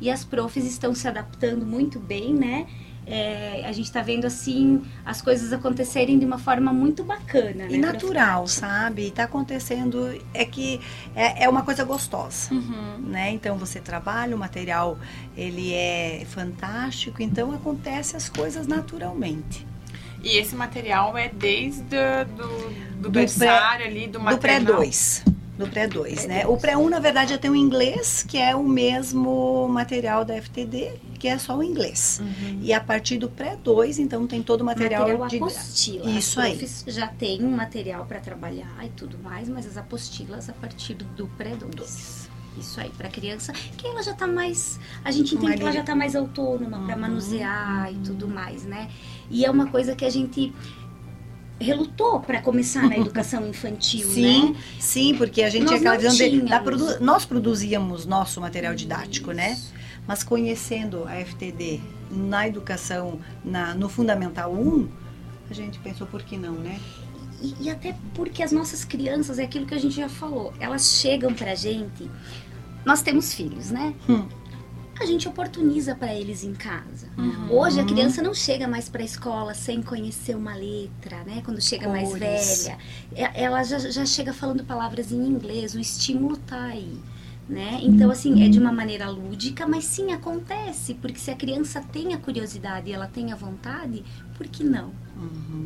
[0.00, 2.66] e as profs estão se adaptando muito bem, né?
[3.10, 7.78] É, a gente está vendo assim as coisas acontecerem de uma forma muito bacana e
[7.78, 10.78] né, natural sabe está acontecendo é que
[11.16, 12.98] é, é uma coisa gostosa uhum.
[12.98, 14.98] né então você trabalha o material
[15.34, 19.66] ele é fantástico então acontece as coisas naturalmente
[20.22, 24.60] e esse material é desde do, do, do berçário ali do maternal.
[24.60, 26.46] do pré 2 do pré-2, né?
[26.46, 30.92] O pré-1, na verdade, já tem o inglês, que é o mesmo material da FTD,
[31.18, 32.20] que é só o inglês.
[32.22, 32.60] Uhum.
[32.62, 35.36] E a partir do pré-2, então, tem todo o material, material de...
[35.36, 36.10] apostila.
[36.10, 36.66] Isso aí.
[36.86, 41.26] já tem um material para trabalhar e tudo mais, mas as apostilas a partir do
[41.36, 42.28] pré-2.
[42.56, 44.80] Isso aí, para criança, que ela já tá mais.
[45.04, 46.86] A gente entende que ela já tá mais autônoma uhum.
[46.86, 47.94] para manusear uhum.
[47.94, 48.90] e tudo mais, né?
[49.30, 50.52] E é uma coisa que a gente
[51.60, 54.60] relutou para começar na educação infantil, sim, né?
[54.78, 59.32] Sim, porque a gente nós aquela visão de, da produ nós produzíamos nosso material didático,
[59.32, 59.52] né?
[59.52, 59.72] Isso.
[59.72, 59.78] né?
[60.06, 64.88] Mas conhecendo a FTD na educação, na, no Fundamental 1,
[65.50, 66.80] a gente pensou por que não, né?
[67.42, 70.92] E, e até porque as nossas crianças, é aquilo que a gente já falou, elas
[70.92, 72.10] chegam pra gente.
[72.86, 73.94] Nós temos filhos, né?
[74.08, 74.26] Hum
[75.02, 77.08] a gente oportuniza para eles em casa.
[77.16, 77.52] Uhum.
[77.52, 81.42] Hoje a criança não chega mais para a escola sem conhecer uma letra, né?
[81.44, 82.64] Quando chega mais Cores.
[82.64, 82.78] velha,
[83.14, 86.98] é- ela já, já chega falando palavras em inglês, o estímulo tá aí.
[87.48, 87.78] Né?
[87.82, 92.12] Então, assim, é de uma maneira lúdica, mas sim acontece, porque se a criança tem
[92.12, 94.04] a curiosidade e ela tem a vontade,
[94.36, 94.92] por que não?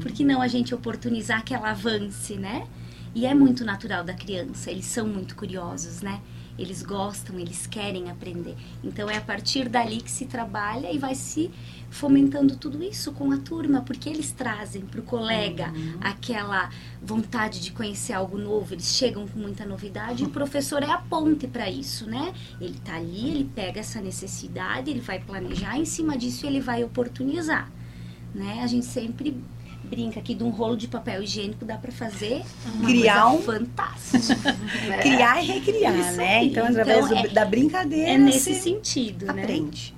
[0.00, 2.68] Por que não a gente oportunizar que ela avance, né?
[3.12, 6.20] E é muito natural da criança, eles são muito curiosos, né?
[6.58, 8.56] Eles gostam, eles querem aprender.
[8.82, 11.50] Então é a partir dali que se trabalha e vai se
[11.90, 16.70] fomentando tudo isso com a turma, porque eles trazem para o colega aquela
[17.02, 20.96] vontade de conhecer algo novo, eles chegam com muita novidade e o professor é a
[20.96, 22.32] ponte para isso, né?
[22.58, 26.82] Ele tá ali, ele pega essa necessidade, ele vai planejar em cima disso ele vai
[26.82, 27.70] oportunizar,
[28.34, 28.60] né?
[28.62, 29.36] A gente sempre
[29.92, 32.42] brinca aqui de um rolo de papel higiênico dá para fazer
[32.74, 34.52] uma Criar coisa um- fantástica.
[34.88, 34.96] né?
[35.02, 36.36] Criar e recriar, Isso né?
[36.38, 36.46] aí.
[36.48, 39.42] Então, através Então, do- é- da brincadeira, É nesse se sentido, né?
[39.42, 39.94] aprende.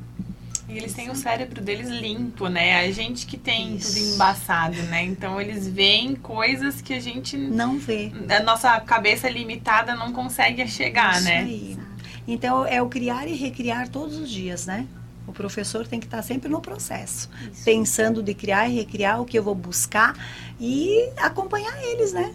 [0.69, 2.81] E eles têm o cérebro deles limpo, né?
[2.81, 3.95] A gente que tem Isso.
[3.95, 5.05] tudo embaçado, né?
[5.05, 7.37] Então eles veem coisas que a gente.
[7.37, 8.11] Não vê.
[8.29, 11.39] A nossa cabeça limitada não consegue chegar, Isso né?
[11.39, 11.79] aí.
[12.27, 14.87] Então, é o criar e recriar todos os dias, né?
[15.27, 17.65] O professor tem que estar sempre no processo, Isso.
[17.65, 20.15] pensando de criar e recriar o que eu vou buscar
[20.61, 22.35] e acompanhar eles, né?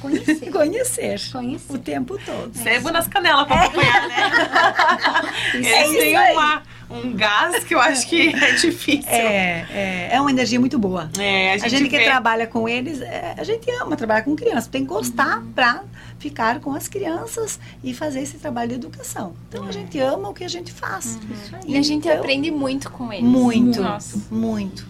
[0.00, 0.50] Conhecer.
[0.52, 1.72] Conhecer Conhecer.
[1.72, 2.50] o tempo todo.
[2.54, 4.16] Sebo nas canelas pra acompanhar, né?
[5.54, 6.32] Eles É isso têm aí.
[6.34, 9.10] uma, um gás que eu acho que é difícil.
[9.10, 11.10] É, é, é uma energia muito boa.
[11.18, 14.22] É, a A gente, gente, que vê- trabalha com eles, é, a gente ama trabalhar
[14.22, 15.52] com crianças, tem que gostar Uhum.
[15.52, 15.82] para
[16.18, 19.34] ficar com as crianças e fazer esse trabalho de educação.
[19.48, 19.68] Então É.
[19.68, 21.06] a gente ama o que a gente faz.
[21.30, 21.62] Isso aí.
[21.74, 23.24] E a gente Então, aprende muito com eles.
[23.24, 24.20] Muito, Nossa.
[24.30, 24.86] muito.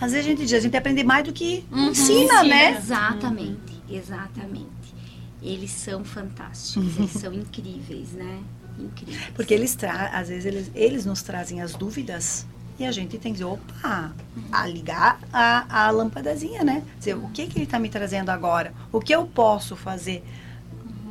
[0.00, 2.42] Às vezes a gente diz, a gente aprende mais do que Uhum, ensina, ensina.
[2.44, 2.76] né?
[2.76, 4.94] Exatamente, exatamente.
[5.42, 8.40] Eles são fantásticos, eles são incríveis, né?
[8.78, 9.18] Incríveis.
[9.34, 12.46] Porque eles tra às vezes eles, eles nos trazem as dúvidas
[12.78, 14.12] e a gente tem que dizer, opa,
[14.50, 16.82] a ligar a, a lâmpadazinha, né?
[16.98, 18.72] Dizer, o que que ele está me trazendo agora?
[18.90, 20.24] O que eu posso fazer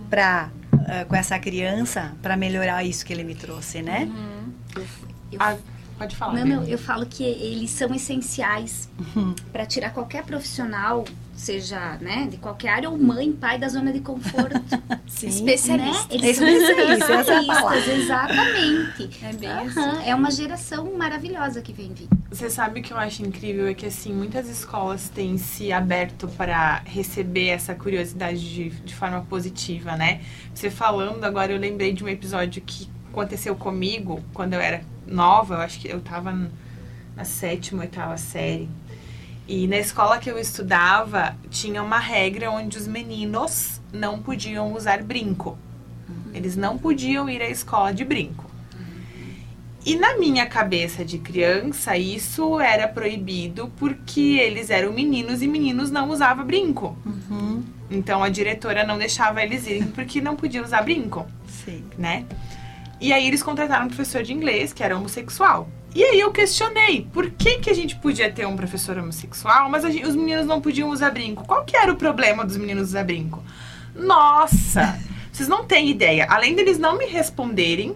[0.09, 0.49] para
[1.07, 4.11] com essa criança para melhorar isso que ele me trouxe, né?
[4.75, 4.81] Eu-
[5.31, 5.57] eu- Ah,
[5.97, 6.33] pode falar.
[6.33, 8.89] não, não, eu falo que eles são essenciais
[9.53, 13.99] para tirar qualquer profissional, seja né, de qualquer área, ou mãe, pai da zona de
[13.99, 14.61] conforto.
[15.07, 15.27] Sim.
[15.27, 16.01] Especialista.
[16.01, 16.07] né?
[16.09, 19.09] Eles são Especialista, essa é especialistas, exatamente.
[19.23, 22.09] É bem Aham, É uma geração maravilhosa que vem vindo.
[22.29, 26.27] Você sabe o que eu acho incrível é que assim muitas escolas têm se aberto
[26.29, 30.21] para receber essa curiosidade de, de forma positiva, né?
[30.53, 35.55] Você falando agora, eu lembrei de um episódio que aconteceu comigo quando eu era nova.
[35.55, 36.49] Eu acho que eu tava
[37.15, 38.67] na sétima, oitava série.
[39.47, 45.03] E na escola que eu estudava tinha uma regra onde os meninos não podiam usar
[45.03, 45.57] brinco.
[46.33, 48.49] Eles não podiam ir à escola de brinco.
[49.85, 55.91] E na minha cabeça de criança, isso era proibido porque eles eram meninos e meninos
[55.91, 56.97] não usavam brinco.
[57.05, 61.83] Uhum, Então a diretora não deixava eles irem porque não podia usar brinco, sim.
[61.97, 62.25] né?
[63.01, 65.67] E aí eles contrataram um professor de inglês que era homossexual.
[65.95, 69.83] E aí eu questionei, por que, que a gente podia ter um professor homossexual, mas
[69.83, 71.45] gente- os meninos não podiam usar brinco?
[71.45, 73.43] Qual que era o problema dos meninos usar brinco?
[73.95, 74.99] Nossa!
[75.31, 76.25] Vocês não têm ideia.
[76.29, 77.95] Além deles não me responderem,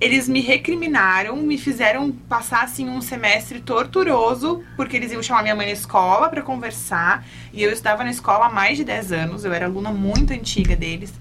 [0.00, 5.54] eles me recriminaram, me fizeram passar assim um semestre torturoso, porque eles iam chamar minha
[5.54, 9.44] mãe na escola para conversar, e eu estudava na escola há mais de 10 anos,
[9.44, 11.12] eu era aluna muito antiga deles.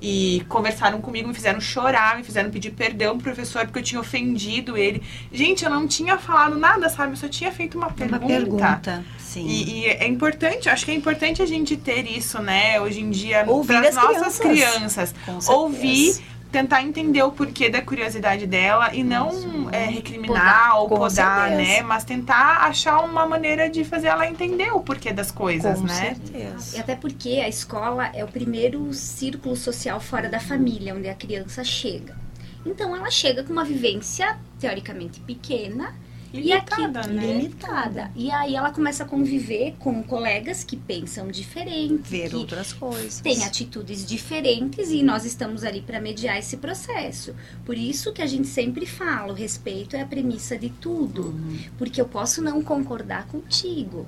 [0.00, 4.00] E conversaram comigo, me fizeram chorar, me fizeram pedir perdão pro professor porque eu tinha
[4.00, 5.02] ofendido ele.
[5.32, 7.12] Gente, eu não tinha falado nada, sabe?
[7.12, 8.18] Eu só tinha feito uma pergunta.
[8.18, 9.46] Uma pergunta, sim.
[9.46, 12.80] E, e é importante, acho que é importante a gente ter isso, né?
[12.80, 15.12] Hoje em dia, para as nossas crianças.
[15.12, 15.48] crianças.
[15.48, 16.22] Ouvir,
[16.54, 21.82] tentar entender o porquê da curiosidade dela e não é, recriminar Podar, ou podar, né?
[21.82, 26.16] Mas tentar achar uma maneira de fazer ela entender o porquê das coisas, Com né?
[26.22, 26.80] E certeza.
[26.80, 31.64] até porque a escola é o primeiro círculo social fora da família, onde a criança
[31.64, 32.16] chega.
[32.64, 35.92] Então ela chega com uma vivência teoricamente pequena
[36.40, 37.26] e aqui Limitada, né?
[37.26, 38.10] limitada.
[38.14, 43.20] E aí ela começa a conviver com colegas que pensam diferente, Ver outras coisas.
[43.20, 47.34] têm atitudes diferentes e nós estamos ali para mediar esse processo.
[47.64, 51.28] Por isso que a gente sempre fala, o respeito é a premissa de tudo.
[51.28, 51.58] Uhum.
[51.78, 54.06] Porque eu posso não concordar contigo.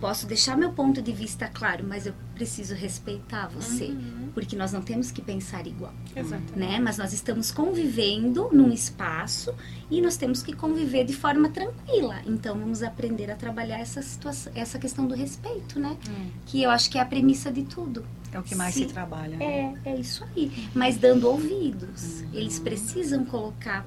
[0.00, 3.96] Posso deixar meu ponto de vista claro, mas eu preciso respeitar você.
[4.34, 6.58] Porque nós não temos que pensar igual, Exatamente.
[6.58, 6.78] né?
[6.78, 9.54] Mas nós estamos convivendo num espaço
[9.90, 12.20] e nós temos que conviver de forma tranquila.
[12.26, 15.96] Então vamos aprender a trabalhar essa situação, essa questão do respeito, né?
[16.44, 18.04] Que eu acho que é a premissa de tudo.
[18.32, 18.86] É o que mais Sim.
[18.88, 19.36] se trabalha.
[19.38, 19.76] né?
[19.84, 20.68] É, é isso aí.
[20.74, 22.20] Mas dando ouvidos.
[22.34, 23.86] Eles precisam colocar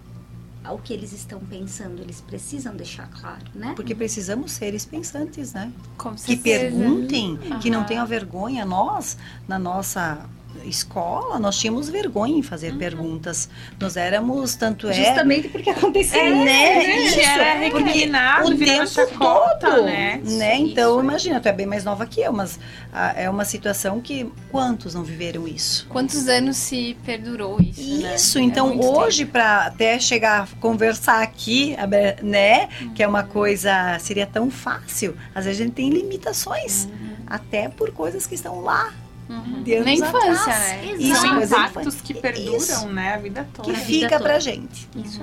[0.71, 3.73] o que eles estão pensando, eles precisam deixar claro, né?
[3.75, 5.71] Porque precisamos seres pensantes, né?
[5.97, 8.65] Com Que perguntem, que não tenham vergonha.
[8.65, 10.25] Nós, na nossa
[10.65, 13.49] escola, nós tínhamos vergonha em fazer perguntas.
[13.79, 14.93] Nós éramos, tanto é...
[14.93, 16.19] Justamente porque aconteceu.
[16.19, 16.81] É, né?
[16.81, 20.21] Gente Isso, era recriminado, o tempo chacota, todo, né?
[20.23, 20.57] né?
[20.57, 21.03] Então, isso.
[21.03, 22.59] imagina, tu é bem mais nova que eu, mas
[22.91, 25.87] ah, é uma situação que quantos não viveram isso?
[25.89, 28.15] Quantos anos se perdurou isso, né?
[28.15, 31.75] Isso, É então hoje para até chegar a conversar aqui,
[32.21, 35.15] né, que é uma coisa seria tão fácil.
[35.33, 36.87] Às vezes a gente tem limitações,
[37.25, 38.93] até por coisas que estão lá
[39.29, 39.61] Uhum.
[39.63, 40.59] de anos Na infância, atrás.
[40.59, 40.95] né?
[40.97, 43.71] Isso, São coisa impactos que perduram, Isso, né, a vida toda.
[43.71, 44.23] que A fica toda.
[44.23, 44.89] pra gente.
[44.95, 45.21] Isso.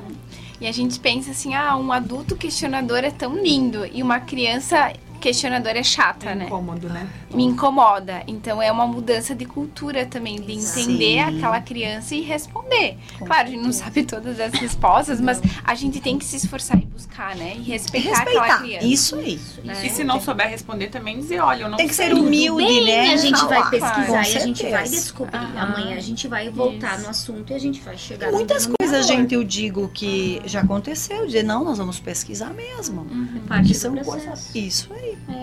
[0.60, 4.92] E a gente pensa assim, ah, um adulto questionador é tão lindo e uma criança
[5.16, 6.44] questionadora é chata, É né?
[6.46, 7.08] incômodo, né?
[7.34, 8.22] Me incomoda.
[8.26, 11.20] Então é uma mudança de cultura também, de entender Sim.
[11.20, 12.96] aquela criança e responder.
[13.18, 16.36] Com claro, a gente não sabe todas as respostas, mas a gente tem que se
[16.36, 17.54] esforçar e buscar, né?
[17.56, 18.58] E respeitar, aquela Respeitar.
[18.62, 18.86] criança.
[18.86, 19.40] Isso aí.
[19.84, 22.08] E se não souber responder também, dizer, olha, eu não Tem que sei.
[22.08, 23.12] ser humilde, Bem, né?
[23.12, 25.36] a gente vai pesquisar e a gente vai descobrir.
[25.36, 25.60] Aham.
[25.60, 27.02] Amanhã a gente vai voltar Isso.
[27.04, 31.26] no assunto e a gente vai chegar Muitas coisas, gente, eu digo que já aconteceu,
[31.26, 33.02] dizer, não, nós vamos pesquisar mesmo.
[33.02, 33.40] Uhum.
[33.48, 34.26] Parte são processo.
[34.26, 34.54] coisas.
[34.54, 34.88] Isso
[35.28, 35.34] aí.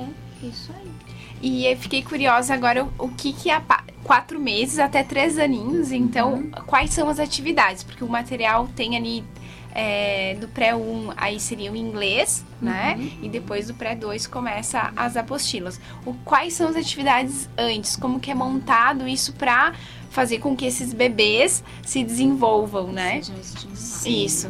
[0.43, 0.91] É, isso aí.
[1.41, 5.37] E eu fiquei curiosa agora o, o que que é pa- quatro meses até três
[5.37, 5.91] aninhos.
[5.91, 7.83] Então, quais são as atividades?
[7.83, 9.23] Porque o material tem ali
[9.75, 12.95] é, do pré-1, aí seria o inglês, né?
[13.21, 15.79] E depois do pré-2 começa as apostilas.
[16.05, 17.95] O, quais são as atividades antes?
[17.97, 19.73] Como que é montado isso pra
[20.11, 23.19] fazer com que esses bebês se desenvolvam, né?
[24.05, 24.49] Isso.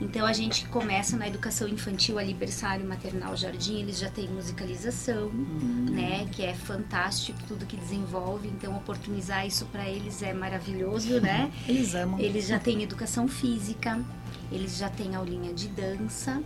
[0.00, 5.30] Então a gente começa na educação infantil, ali berçário, maternal, jardim, eles já têm musicalização,
[5.32, 8.48] né, que é fantástico tudo que desenvolve.
[8.48, 11.50] Então oportunizar isso para eles é maravilhoso, né?
[11.68, 12.18] Eles amam.
[12.18, 14.00] Eles já têm educação física,
[14.50, 16.42] eles já têm aulinha de dança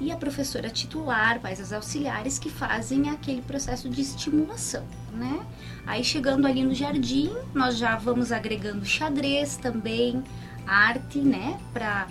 [0.00, 5.44] e a professora titular, pais as auxiliares que fazem aquele processo de estimulação, né?
[5.86, 10.22] Aí chegando ali no jardim, nós já vamos agregando xadrez também,
[10.66, 12.08] arte, né, para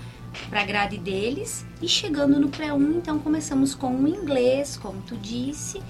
[0.50, 5.82] para grade deles e chegando no pré-1, então começamos com o inglês, como tu disse,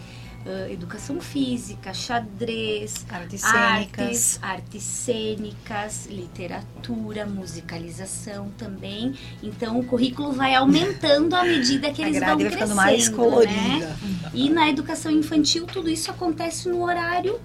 [0.46, 4.40] ãh, educação física, xadrez, Artes artes, cênicas.
[4.42, 9.14] artes cênicas, literatura, musicalização também.
[9.44, 13.16] Então o currículo vai aumentando à medida que A eles vão crescendo, ficando mais né?
[13.16, 13.96] colorida.
[14.34, 17.40] E na educação infantil tudo isso acontece no horário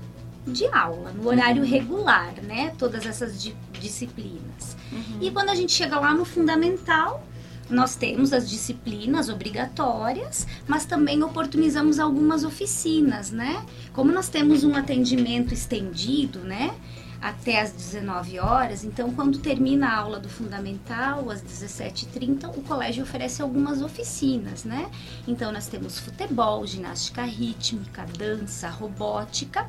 [0.47, 2.73] de aula, no horário regular, né?
[2.79, 4.76] Todas essas di- disciplinas.
[5.21, 7.23] E quando a gente chega lá no fundamental,
[7.69, 13.65] nós temos as disciplinas obrigatórias, mas também oportunizamos algumas oficinas, né?
[13.93, 16.75] Como nós temos um atendimento estendido, né?
[17.21, 23.03] Até às 19 horas, então quando termina a aula do fundamental, às 17h30, o colégio
[23.03, 24.89] oferece algumas oficinas, né?
[25.27, 29.67] Então nós temos futebol, ginástica rítmica, dança, robótica,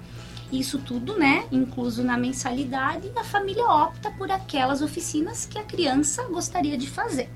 [0.52, 6.24] isso tudo, né, incluso na mensalidade, a família opta por aquelas oficinas que a criança
[6.24, 7.30] gostaria de fazer.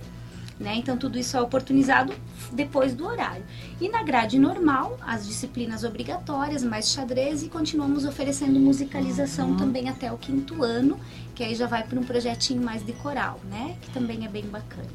[0.59, 0.75] Né?
[0.75, 2.13] Então, tudo isso é oportunizado
[2.51, 3.43] depois do horário.
[3.79, 10.11] E na grade normal, as disciplinas obrigatórias, mais xadrez, e continuamos oferecendo musicalização também até
[10.11, 10.99] o quinto ano,
[11.33, 13.75] que aí já vai para um projetinho mais de coral, né?
[13.81, 14.87] Que também é bem bacana.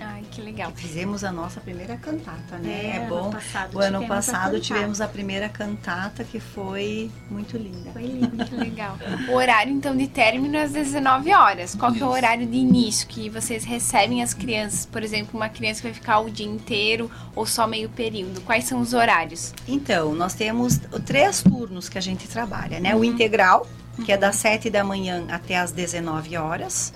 [0.00, 0.72] Ai, que legal.
[0.74, 2.92] Fizemos a nossa primeira cantata, né?
[2.94, 3.30] É, ano bom.
[3.30, 4.60] passado O ano a passado cantata.
[4.60, 7.90] tivemos a primeira cantata que foi muito linda.
[7.92, 8.44] Foi lindo.
[8.44, 8.96] Que legal.
[9.28, 11.74] O horário, então, de término é às 19 horas.
[11.74, 14.86] Qual que é o horário de início que vocês recebem as crianças?
[14.86, 18.40] Por exemplo, uma criança que vai ficar o dia inteiro ou só meio período.
[18.40, 19.52] Quais são os horários?
[19.68, 22.96] Então, nós temos três turnos que a gente trabalha, né?
[22.96, 23.66] O integral,
[24.06, 26.94] que é das 7 da manhã até as 19 horas.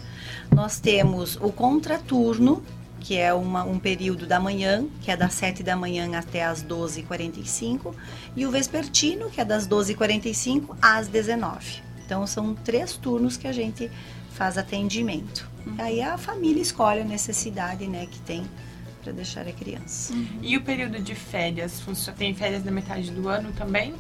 [0.51, 2.63] Nós temos o contraturno,
[3.07, 6.61] que é uma- um período da manhã, que é das 7 da manhã até as
[6.61, 7.95] 12h45.
[8.35, 13.53] E o vespertino, que é das 12h45 às 19 Então, são três turnos que a
[13.53, 13.89] gente
[14.33, 15.49] faz atendimento.
[15.79, 18.45] Aí a família escolhe a necessidade, né, que tem
[19.03, 20.13] para deixar a criança.
[20.43, 21.81] E o período de férias?
[22.17, 23.95] Tem férias na metade do ano também?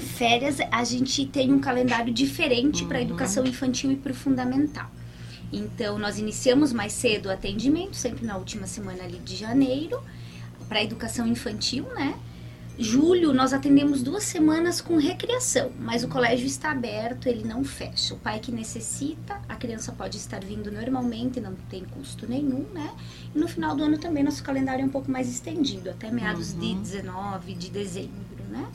[0.00, 4.88] Férias, a gente tem um calendário diferente para a educação infantil e para o fundamental.
[5.54, 10.02] Então, nós iniciamos mais cedo o atendimento, sempre na última semana ali de janeiro,
[10.68, 12.18] para educação infantil, né?
[12.76, 18.14] Julho, nós atendemos duas semanas com recriação, mas o colégio está aberto, ele não fecha.
[18.14, 22.92] O pai que necessita, a criança pode estar vindo normalmente, não tem custo nenhum, né?
[23.32, 26.52] E no final do ano também nosso calendário é um pouco mais estendido, até meados
[26.52, 28.66] de 19 de dezembro, né?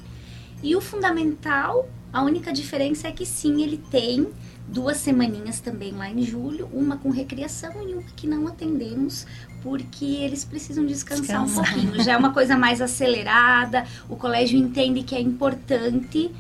[0.64, 4.28] E o fundamental, A única diferença é que sim, ele tem
[4.72, 9.26] duas semaninhas também lá em julho, uma com recriação e uma que não atendemos
[9.62, 11.62] porque eles precisam descansar Descansa.
[11.62, 12.04] um pouquinho.
[12.04, 16.32] Já é uma coisa mais acelerada, o colégio entende que é importante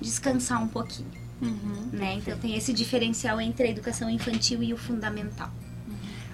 [0.00, 1.10] descansar um pouquinho.
[1.42, 2.14] Uhum, né?
[2.14, 5.50] Então tem esse diferencial entre a educação infantil e o fundamental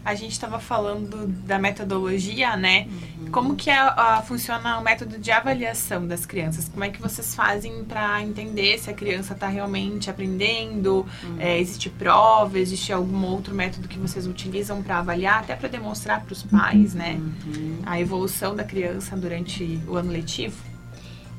[0.05, 2.87] a gente estava falando da metodologia, né?
[3.19, 3.31] Uhum.
[3.31, 6.69] Como que é, uh, funciona o método de avaliação das crianças?
[6.69, 11.07] Como é que vocês fazem para entender se a criança está realmente aprendendo?
[11.23, 11.37] Uhum.
[11.39, 12.59] É, existe prova?
[12.59, 16.95] Existe algum outro método que vocês utilizam para avaliar, até para demonstrar para os pais,
[16.95, 17.15] né?
[17.15, 17.79] Uhum.
[17.85, 20.71] A evolução da criança durante o ano letivo?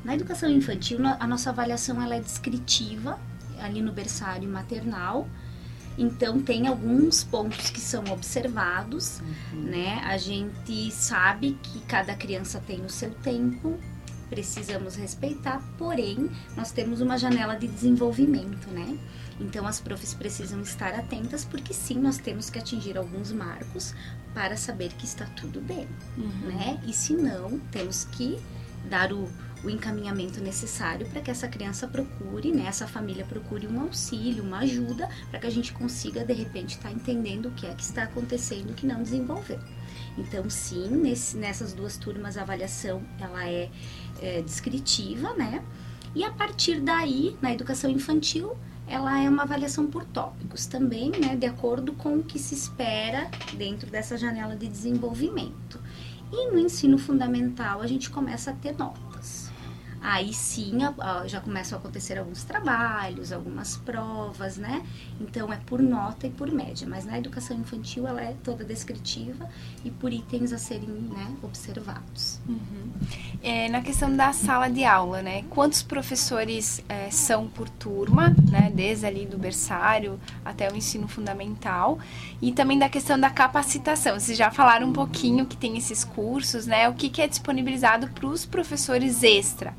[0.04, 3.20] Na educação infantil, a nossa avaliação ela é descritiva,
[3.60, 5.28] ali no berçário maternal,
[6.02, 9.62] então tem alguns pontos que são observados, uhum.
[9.62, 10.02] né?
[10.04, 13.80] A gente sabe que cada criança tem o seu tempo,
[14.28, 18.98] precisamos respeitar, porém nós temos uma janela de desenvolvimento, né?
[19.40, 23.94] Então as profs precisam estar atentas porque sim, nós temos que atingir alguns marcos
[24.34, 25.88] para saber que está tudo bem,
[26.18, 26.48] uhum.
[26.48, 26.82] né?
[26.88, 28.40] E se não, temos que
[28.90, 29.30] dar o
[29.64, 34.60] o encaminhamento necessário para que essa criança procure, né, essa família procure um auxílio, uma
[34.60, 37.84] ajuda, para que a gente consiga de repente estar tá entendendo o que é que
[37.84, 39.60] está acontecendo que não desenvolveu.
[40.18, 43.70] Então, sim, nesse, nessas duas turmas a avaliação ela é,
[44.22, 45.64] é descritiva, né?
[46.14, 48.58] E a partir daí, na educação infantil,
[48.88, 53.32] ela é uma avaliação por tópicos também, né, de acordo com o que se espera
[53.54, 55.80] dentro dessa janela de desenvolvimento.
[56.30, 59.11] E no ensino fundamental a gente começa a ter nota
[60.02, 60.80] aí sim
[61.28, 64.84] já começam a acontecer alguns trabalhos, algumas provas, né?
[65.20, 69.48] Então é por nota e por média, mas na educação infantil ela é toda descritiva
[69.86, 72.40] e por itens a serem né, observados.
[72.48, 72.92] Uhum.
[73.44, 75.44] É, na questão da sala de aula, né?
[75.50, 78.72] Quantos professores é, são por turma, né?
[78.74, 82.00] Desde ali do berçário até o ensino fundamental
[82.42, 84.20] e também da questão da capacitação.
[84.20, 86.90] Vocês já falaram um pouquinho que tem esses cursos, né?
[86.90, 89.74] O que, que é disponibilizado para os professores extra?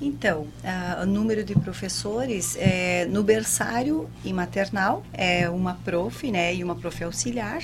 [0.00, 0.46] Então,
[1.02, 6.76] o número de professores é, no berçário e maternal é uma prof, né, e uma
[6.76, 7.62] prof auxiliar.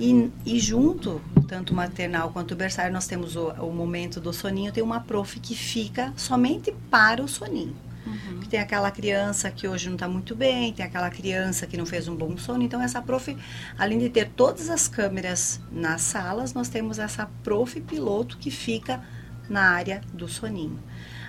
[0.00, 4.82] E, e junto, tanto maternal quanto berçário, nós temos o, o, momento do soninho, tem
[4.82, 7.76] uma prof que fica somente para o soninho.
[8.06, 8.40] Uhum.
[8.48, 12.08] Tem aquela criança que hoje não está muito bem, tem aquela criança que não fez
[12.08, 12.62] um bom sono.
[12.62, 13.36] Então, essa prof,
[13.78, 19.04] além de ter todas as câmeras nas salas, nós temos essa prof piloto que fica
[19.50, 20.78] na área do soninho.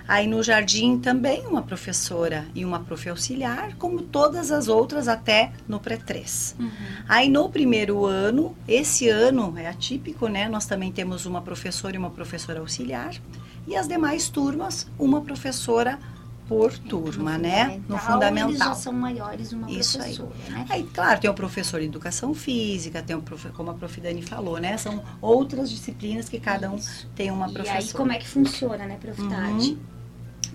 [0.06, 5.52] Aí no jardim também uma professora e uma prof auxiliar, como todas as outras até
[5.68, 6.54] no pré-3.
[6.58, 6.70] Uhum.
[7.08, 10.48] Aí no primeiro ano, esse ano é atípico, né?
[10.48, 13.14] Nós também temos uma professora e uma professora auxiliar.
[13.66, 15.98] E as demais turmas, uma professora
[16.52, 17.80] por turma, né?
[17.88, 18.50] No fundamental.
[18.50, 20.52] Eles já são maiores uma Isso professora, aí.
[20.52, 20.66] né?
[20.68, 23.48] Aí, claro, tem o professor de educação física, tem o prof...
[23.50, 24.00] como a prof.
[24.02, 24.76] Dani falou, né?
[24.76, 27.08] São outras disciplinas que cada um Isso.
[27.14, 27.80] tem uma professora.
[27.80, 29.20] E aí, como é que funciona, né, prof.
[29.20, 29.92] Uhum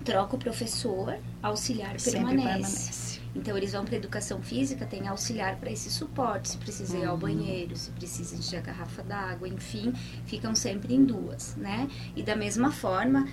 [0.08, 2.14] troca o professor, auxiliar permanece.
[2.14, 3.20] permanece.
[3.36, 7.12] Então eles vão para educação física, tem auxiliar para esse suporte, se precisa ir ao
[7.12, 7.20] uhum.
[7.20, 9.92] banheiro, se precisa de a garrafa d'água, enfim,
[10.24, 11.88] ficam sempre em duas, né?
[12.16, 13.28] E da mesma forma,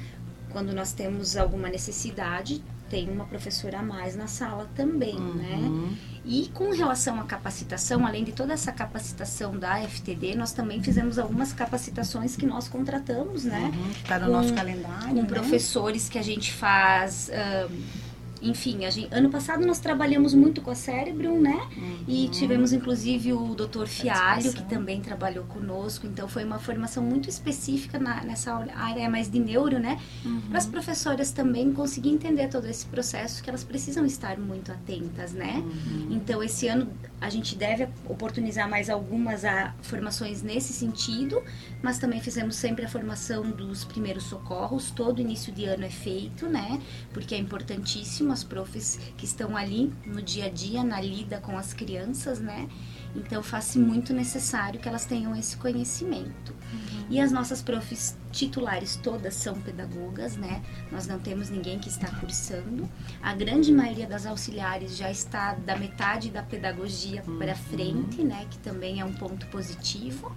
[0.55, 5.55] quando nós temos alguma necessidade, tem uma professora a mais na sala também, né?
[5.57, 5.87] uhum.
[5.89, 5.97] né?
[6.23, 11.19] E com relação à capacitação, além de toda essa capacitação da FTD, nós também fizemos
[11.19, 13.69] algumas capacitações que nós contratamos, né?
[13.75, 15.09] Uhum, que está no com, nosso calendário.
[15.09, 15.27] Com né?
[15.27, 17.29] professores que a gente faz.
[17.69, 18.04] Um,
[18.41, 21.67] enfim, gente, ano passado nós trabalhamos muito com a Cérebro, né?
[21.75, 21.97] Uhum.
[22.07, 23.87] E tivemos inclusive o Dr.
[23.87, 26.05] Fialho, que também trabalhou conosco.
[26.05, 29.99] Então foi uma formação muito específica na, nessa área mais de neuro, né?
[30.23, 30.41] Uhum.
[30.49, 35.33] Para as professoras também conseguir entender todo esse processo, que elas precisam estar muito atentas,
[35.33, 35.63] né?
[35.65, 36.07] Uhum.
[36.11, 36.87] Então esse ano
[37.19, 41.41] a gente deve oportunizar mais algumas a, formações nesse sentido,
[41.81, 44.91] mas também fizemos sempre a formação dos primeiros socorros.
[44.91, 46.79] Todo início de ano é feito, né?
[47.13, 51.57] Porque é importantíssimo as profs que estão ali no dia a dia, na lida com
[51.57, 52.67] as crianças, né?
[53.15, 56.51] Então faz muito necessário que elas tenham esse conhecimento.
[56.51, 57.05] Uhum.
[57.09, 60.61] E as nossas profs titulares todas são pedagogas, né?
[60.91, 62.89] Nós não temos ninguém que está cursando.
[63.23, 67.37] A grande maioria das auxiliares já está da metade da pedagogia uhum.
[67.37, 68.45] para frente, né?
[68.51, 70.35] Que também é um ponto positivo.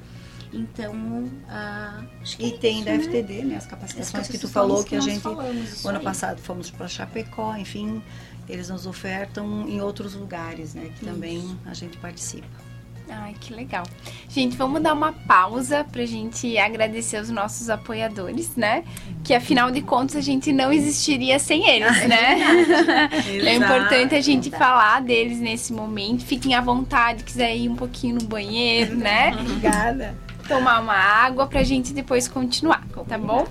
[0.53, 0.95] Então,
[2.39, 3.57] e é tem da FTD, né?
[3.57, 6.03] As capacitações As que tu falou que, que a gente ano aí.
[6.03, 8.03] passado fomos para Chapecó, enfim,
[8.49, 10.91] eles nos ofertam em outros lugares, né?
[10.97, 11.05] Que isso.
[11.05, 12.69] também a gente participa.
[13.11, 13.85] Ai, que legal.
[14.29, 18.85] Gente, vamos dar uma pausa pra gente agradecer os nossos apoiadores, né?
[19.25, 22.39] Que afinal de contas a gente não existiria sem eles, né?
[23.47, 26.25] é importante a gente falar deles nesse momento.
[26.25, 29.35] Fiquem à vontade, quiser ir um pouquinho no banheiro, né?
[29.41, 30.28] Obrigada.
[30.49, 33.47] Tomar uma água pra gente depois continuar, tá bom?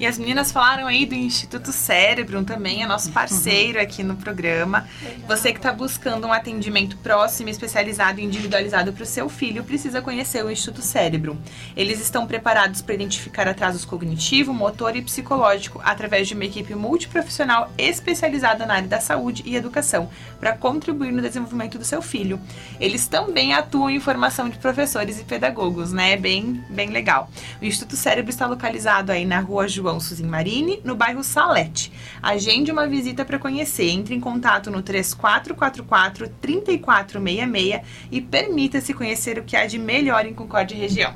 [0.00, 4.88] E as meninas falaram aí do Instituto Cérebro também, é nosso parceiro aqui no programa.
[5.28, 10.00] Você que está buscando um atendimento próximo, especializado e individualizado para o seu filho, precisa
[10.00, 11.36] conhecer o Instituto Cérebro.
[11.76, 17.70] Eles estão preparados para identificar atrasos cognitivo, motor e psicológico através de uma equipe multiprofissional
[17.76, 20.08] especializada na área da saúde e educação,
[20.40, 22.40] para contribuir no desenvolvimento do seu filho.
[22.80, 26.16] Eles também atuam em formação de professores e pedagogos, né?
[26.16, 27.30] Bem, bem legal.
[27.60, 31.92] O Instituto Cérebro está localizado aí na rua João João Suzin Marini, no bairro Salete.
[32.22, 33.88] Agende uma visita para conhecer.
[33.88, 37.80] Entre em contato no 3444 3466
[38.12, 41.12] e permita-se conhecer o que há de melhor em Concórdia região.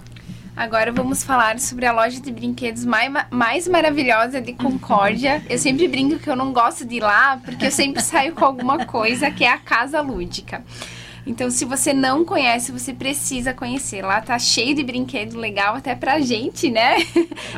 [0.57, 5.45] Agora vamos falar sobre a loja de brinquedos mais, mais maravilhosa de Concórdia.
[5.49, 8.45] Eu sempre brinco que eu não gosto de ir lá porque eu sempre saio com
[8.45, 10.65] alguma coisa que é a Casa Lúdica.
[11.27, 14.03] Então, se você não conhece, você precisa conhecer.
[14.03, 16.97] Lá tá cheio de brinquedo legal até pra gente, né?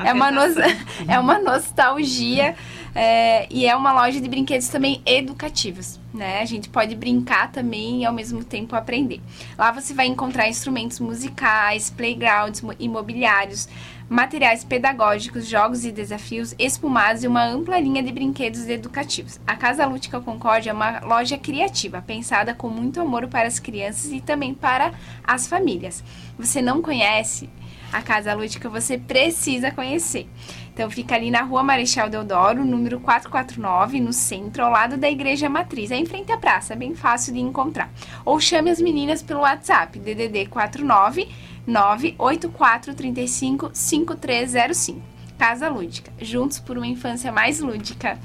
[0.05, 0.41] é uma, no...
[1.09, 2.55] é uma nostalgia.
[2.99, 6.41] É, e é uma loja de brinquedos também educativos, né?
[6.41, 9.21] A gente pode brincar também e ao mesmo tempo aprender.
[9.59, 13.69] Lá você vai encontrar instrumentos musicais, playgrounds, imobiliários,
[14.09, 19.41] materiais pedagógicos, jogos e desafios, espumados e uma ampla linha de brinquedos educativos.
[19.47, 24.13] A Casa Lúdica Concórdia é uma loja criativa, pensada com muito amor para as crianças
[24.13, 24.93] e também para
[25.25, 26.05] as famílias.
[26.39, 27.51] Você não conhece
[27.93, 30.29] a Casa Lúdica, você precisa conhecer.
[30.73, 35.49] Então fica ali na Rua Marechal Deodoro, número 449, no centro, ao lado da Igreja
[35.49, 37.91] Matriz, é em frente à praça, é bem fácil de encontrar.
[38.25, 41.27] Ou chame as meninas pelo WhatsApp, DDD 49
[41.67, 45.17] 98435 5305.
[45.39, 48.19] Casa Lúdica, juntos por uma infância mais lúdica.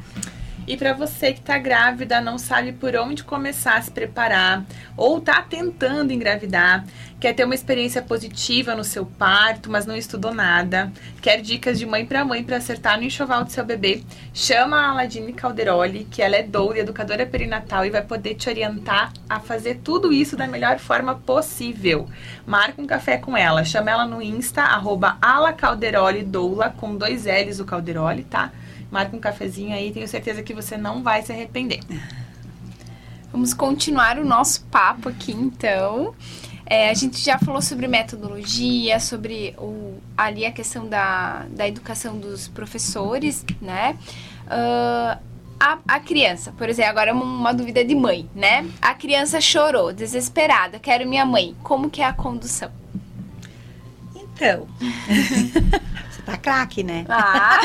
[0.71, 4.63] E para você que está grávida, não sabe por onde começar a se preparar
[4.95, 6.85] ou está tentando engravidar,
[7.19, 10.89] quer ter uma experiência positiva no seu parto, mas não estudou nada,
[11.21, 14.01] quer dicas de mãe para mãe para acertar no enxoval do seu bebê,
[14.33, 18.47] chama a Aladine Calderoli, que ela é doula e educadora perinatal e vai poder te
[18.47, 22.07] orientar a fazer tudo isso da melhor forma possível.
[22.47, 27.59] Marca um café com ela, chama ela no Insta, arroba alacalderoli doula, com dois L's
[27.59, 28.53] o Calderoli, tá?
[28.91, 31.79] Marca um cafezinho aí, tenho certeza que você não vai se arrepender.
[33.31, 36.13] Vamos continuar o nosso papo aqui, então.
[36.65, 42.17] É, a gente já falou sobre metodologia, sobre o, ali a questão da, da educação
[42.17, 43.97] dos professores, né?
[44.45, 45.19] Uh,
[45.59, 48.69] a, a, criança, por exemplo, agora uma, uma dúvida de mãe, né?
[48.81, 51.55] A criança chorou, desesperada, quero minha mãe.
[51.61, 52.71] Como que é a condução?
[54.15, 54.67] Então,
[56.25, 57.05] tá craque, né?
[57.09, 57.59] Ah.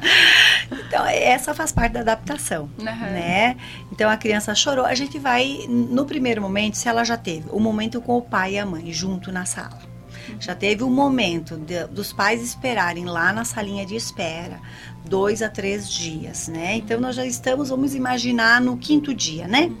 [0.70, 2.84] então, essa faz parte da adaptação, uhum.
[2.84, 3.56] né?
[3.92, 7.60] Então, a criança chorou, a gente vai, no primeiro momento, se ela já teve o
[7.60, 9.90] momento com o pai e a mãe junto na sala.
[10.38, 14.60] Já teve o um momento de, dos pais esperarem lá na salinha de espera,
[15.04, 16.76] dois a três dias, né?
[16.76, 19.72] Então nós já estamos, vamos imaginar, no quinto dia, né?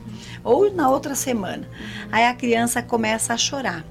[0.42, 1.68] Ou na outra semana.
[2.10, 3.84] Aí a criança começa a chorar.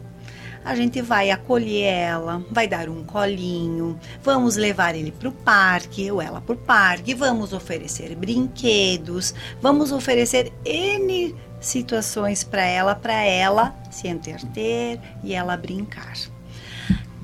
[0.64, 6.12] A gente vai acolher ela, vai dar um colinho, vamos levar ele para o parque
[6.12, 13.22] ou ela para o parque, vamos oferecer brinquedos, vamos oferecer N situações para ela, para
[13.24, 16.14] ela se entreter e ela brincar.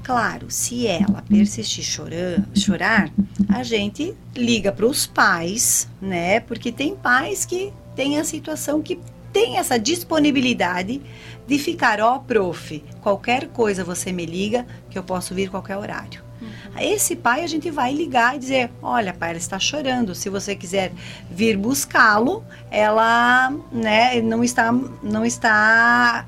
[0.03, 3.11] Claro, se ela persistir chorar, chorar
[3.49, 6.39] a gente liga para os pais, né?
[6.41, 8.99] Porque tem pais que têm a situação que
[9.35, 11.01] tem essa disponibilidade
[11.45, 15.75] de ficar, ó, oh, prof, qualquer coisa você me liga que eu posso vir qualquer
[15.75, 16.23] horário.
[16.41, 16.47] Uhum.
[16.79, 20.15] Esse pai a gente vai ligar e dizer, olha, pai, ela está chorando.
[20.15, 20.93] Se você quiser
[21.29, 24.71] vir buscá-lo, ela, né, não está,
[25.03, 26.25] não está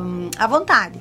[0.00, 0.98] um, à vontade.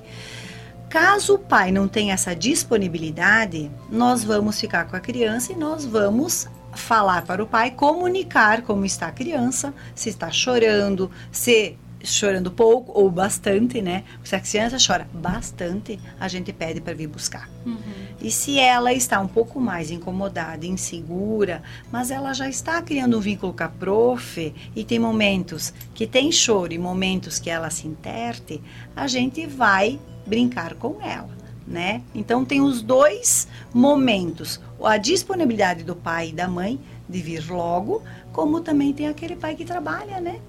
[0.90, 5.86] Caso o pai não tenha essa disponibilidade, nós vamos ficar com a criança e nós
[5.86, 12.52] vamos falar para o pai, comunicar como está a criança, se está chorando, se chorando
[12.52, 14.04] pouco ou bastante, né?
[14.24, 17.50] Se a criança chora bastante, a gente pede para vir buscar.
[17.66, 17.78] Uhum.
[18.22, 21.62] E se ela está um pouco mais incomodada, insegura,
[21.92, 26.32] mas ela já está criando um vínculo com a prof e tem momentos que tem
[26.32, 28.62] choro e momentos que ela se interte,
[28.96, 31.30] a gente vai brincar com ela,
[31.68, 32.02] né?
[32.16, 38.02] Então tem os dois momentos, a disponibilidade do pai e da mãe de vir logo,
[38.32, 40.40] como também tem aquele pai que trabalha, né?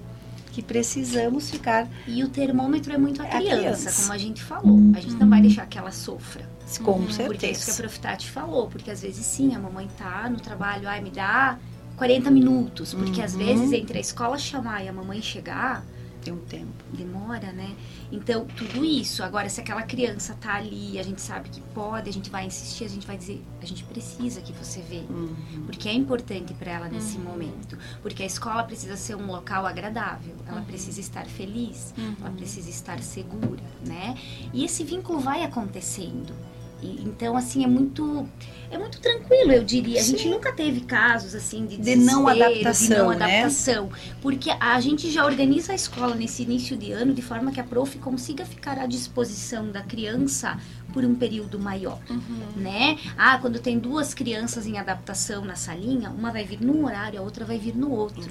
[0.51, 1.87] Que precisamos ficar.
[2.07, 4.01] E o termômetro é muito a criança, a criança.
[4.01, 4.79] como a gente falou.
[4.95, 6.47] A gente não vai deixar que ela sofra.
[6.83, 7.09] Com uhum.
[7.09, 7.27] certeza.
[7.27, 8.67] Porque é isso que a Profitati falou.
[8.67, 11.57] Porque às vezes sim, a mamãe tá no trabalho, ai, me dá
[11.97, 12.93] 40 minutos.
[12.93, 13.25] Porque uhum.
[13.25, 15.85] às vezes entre a escola chamar e a mamãe chegar.
[16.23, 16.83] Tem um tempo.
[16.91, 17.69] Demora, né?
[18.11, 19.23] Então, tudo isso.
[19.23, 22.85] Agora, se aquela criança tá ali, a gente sabe que pode, a gente vai insistir,
[22.85, 25.09] a gente vai dizer, a gente precisa que você venha.
[25.09, 25.63] Uhum.
[25.65, 27.23] Porque é importante para ela nesse uhum.
[27.23, 27.77] momento.
[28.01, 30.65] Porque a escola precisa ser um local agradável, ela uhum.
[30.65, 32.35] precisa estar feliz, ela uhum.
[32.35, 34.15] precisa estar segura, né?
[34.53, 36.33] E esse vínculo vai acontecendo.
[36.81, 38.27] E, então, assim, é muito
[38.71, 39.99] é muito tranquilo, eu diria.
[39.99, 43.91] A gente nunca teve casos assim de, de não adaptação, de não adaptação, né?
[44.21, 47.63] porque a gente já organiza a escola nesse início de ano de forma que a
[47.63, 50.57] prof consiga ficar à disposição da criança
[50.93, 52.61] por um período maior, uhum.
[52.61, 52.97] né?
[53.17, 57.21] Ah, quando tem duas crianças em adaptação na salinha, uma vai vir num horário, a
[57.21, 58.23] outra vai vir no outro,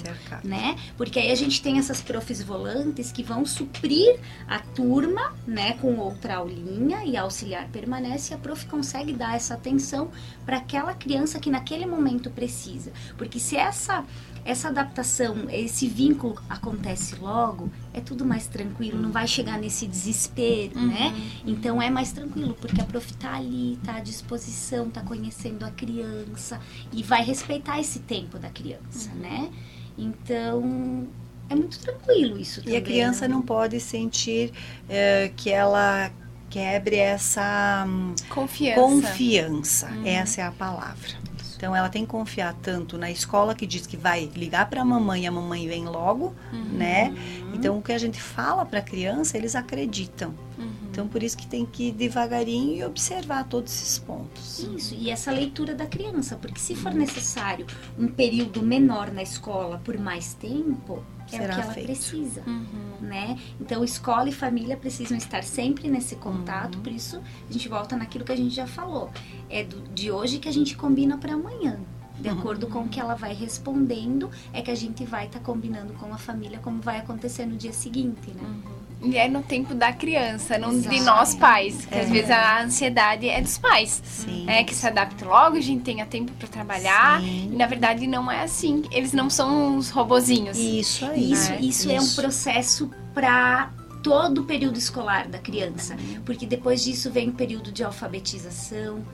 [0.44, 0.76] né?
[0.96, 5.96] Porque aí a gente tem essas profs volantes que vão suprir a turma, né, com
[5.96, 10.11] outra aulinha e a auxiliar permanece e a prof consegue dar essa atenção
[10.44, 12.92] para aquela criança que naquele momento precisa.
[13.16, 14.04] Porque se essa
[14.45, 20.78] essa adaptação, esse vínculo acontece logo, é tudo mais tranquilo, não vai chegar nesse desespero,
[20.78, 20.86] uhum.
[20.89, 21.14] né?
[21.47, 25.70] Então é mais tranquilo, porque a prof tá ali, tá à disposição, tá conhecendo a
[25.70, 26.61] criança
[26.93, 29.20] e vai respeitar esse tempo da criança, uhum.
[29.20, 29.51] né?
[29.97, 31.09] Então
[31.49, 32.74] é muito tranquilo isso também.
[32.74, 33.34] E a criança né?
[33.34, 34.53] não pode sentir
[34.89, 36.11] é, que ela
[36.51, 38.80] quebre essa hum, confiança.
[38.80, 39.86] confiança.
[39.89, 40.07] Uhum.
[40.07, 41.28] Essa é a palavra.
[41.59, 44.84] Então ela tem que confiar tanto na escola que diz que vai ligar para a
[44.84, 46.64] mamãe e a mamãe vem logo, uhum.
[46.70, 47.12] né?
[47.52, 50.32] Então o que a gente fala para a criança, eles acreditam.
[50.56, 50.70] Uhum.
[50.88, 54.61] Então por isso que tem que ir devagarinho e observar todos esses pontos.
[54.61, 57.66] Isso, e essa leitura da criança, porque se for necessário
[57.98, 61.02] um período menor na escola por mais tempo,
[61.37, 61.87] é Será o que ela feito.
[61.87, 62.66] precisa, uhum.
[63.01, 63.39] né?
[63.61, 66.83] Então, escola e família precisam estar sempre nesse contato, uhum.
[66.83, 69.11] por isso a gente volta naquilo que a gente já falou.
[69.49, 71.81] É do, de hoje que a gente combina para amanhã.
[72.18, 72.39] De uhum.
[72.39, 75.93] acordo com o que ela vai respondendo, é que a gente vai estar tá combinando
[75.95, 78.43] com a família como vai acontecer no dia seguinte, né?
[78.43, 78.78] Uhum.
[79.01, 80.94] E é no tempo da criança, não Exato.
[80.94, 81.82] de nós pais.
[81.82, 82.01] Porque é.
[82.01, 84.03] às vezes a ansiedade é dos pais.
[84.05, 84.44] Sim.
[84.49, 87.20] É que se adapta logo, a gente tenha tempo para trabalhar.
[87.20, 87.51] Sim.
[87.53, 88.82] E na verdade não é assim.
[88.90, 90.59] Eles não são uns robozinhos.
[90.59, 91.32] Isso aí.
[91.32, 91.59] Isso, né?
[91.61, 91.90] isso, isso.
[91.92, 93.70] é um processo para
[94.03, 95.96] todo o período escolar da criança.
[96.24, 99.05] Porque depois disso vem o período de alfabetização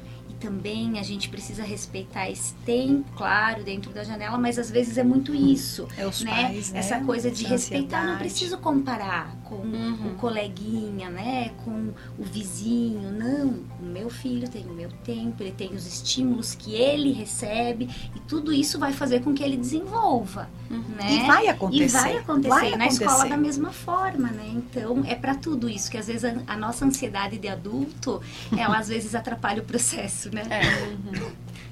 [0.45, 5.03] também a gente precisa respeitar esse tempo, claro, dentro da janela, mas às vezes é
[5.03, 6.31] muito isso, é os né?
[6.31, 6.81] Pais, né?
[6.81, 8.07] Essa coisa de Essa respeitar, ansiedade.
[8.13, 10.13] não preciso comparar com uhum.
[10.13, 15.53] o coleguinha, né, com o vizinho, não, o meu filho tem o meu tempo, ele
[15.53, 20.51] tem os estímulos que ele recebe e tudo isso vai fazer com que ele desenvolva,
[20.71, 20.85] uhum.
[20.97, 21.15] né?
[21.15, 21.85] E vai acontecer.
[21.85, 23.05] E vai acontecer vai na acontecer.
[23.05, 24.51] escola da mesma forma, né?
[24.55, 28.21] Então, é para tudo isso que às vezes a, a nossa ansiedade de adulto,
[28.57, 30.43] ela às vezes atrapalha o processo, né?
[30.51, 30.85] É.
[30.87, 31.31] Uhum.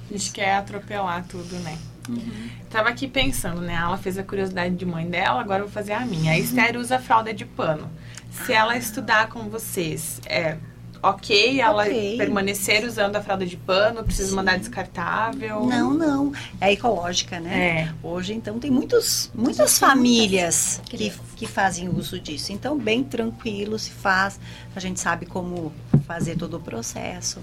[0.09, 1.77] A gente quer atropelar tudo, né?
[2.09, 2.49] Uhum.
[2.69, 3.73] Tava aqui pensando, né?
[3.73, 6.33] Ela fez a curiosidade de mãe dela, agora eu vou fazer a minha.
[6.33, 7.89] A Esther usa fralda de pano.
[8.31, 10.57] Se ela estudar com vocês, é,
[11.03, 12.17] ok ela okay.
[12.17, 14.03] permanecer usando a fralda de pano?
[14.03, 14.35] Precisa Sim.
[14.35, 15.65] mandar descartável?
[15.65, 16.33] Não, não.
[16.59, 17.69] É ecológica, né?
[17.81, 17.93] É.
[18.01, 22.51] Hoje, então, tem muitos, muitas famílias que, que fazem uso disso.
[22.51, 24.39] Então, bem tranquilo se faz.
[24.75, 25.71] A gente sabe como
[26.07, 27.39] fazer todo o processo,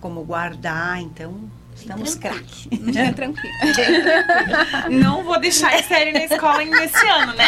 [0.00, 1.00] como guardar.
[1.00, 2.68] Então, Estamos craque.
[2.94, 3.54] É tranquilo.
[4.90, 7.46] Não vou deixar a série na escola nesse ano, né?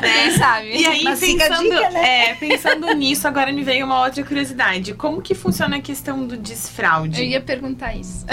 [0.00, 0.76] Quem sabe?
[0.80, 2.28] E aí, Mas pensando, dica, né?
[2.30, 4.94] é, pensando nisso, agora me veio uma outra curiosidade.
[4.94, 7.20] Como que funciona a questão do desfraude?
[7.20, 8.24] Eu ia perguntar isso.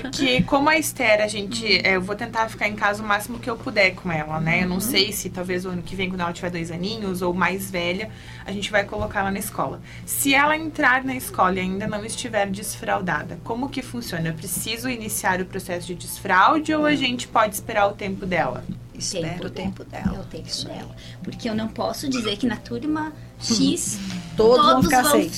[0.00, 1.64] Porque como a Esther, a gente.
[1.86, 4.62] É, eu vou tentar ficar em casa o máximo que eu puder com ela, né?
[4.62, 4.80] Eu não uhum.
[4.80, 8.10] sei se talvez o ano que vem, quando ela tiver dois aninhos ou mais velha,
[8.44, 9.80] a gente vai colocar ela na escola.
[10.04, 14.28] Se ela entrar na escola e ainda não estiver desfraudada, como que funciona?
[14.28, 18.64] Eu preciso iniciar o processo de desfraude ou a gente pode esperar o tempo dela?
[18.94, 20.16] Espera tempo o tempo dela.
[20.16, 20.94] É o tempo Isso dela.
[21.22, 23.98] Porque eu não posso dizer que na turma X
[24.36, 25.30] todos, todos vão, vão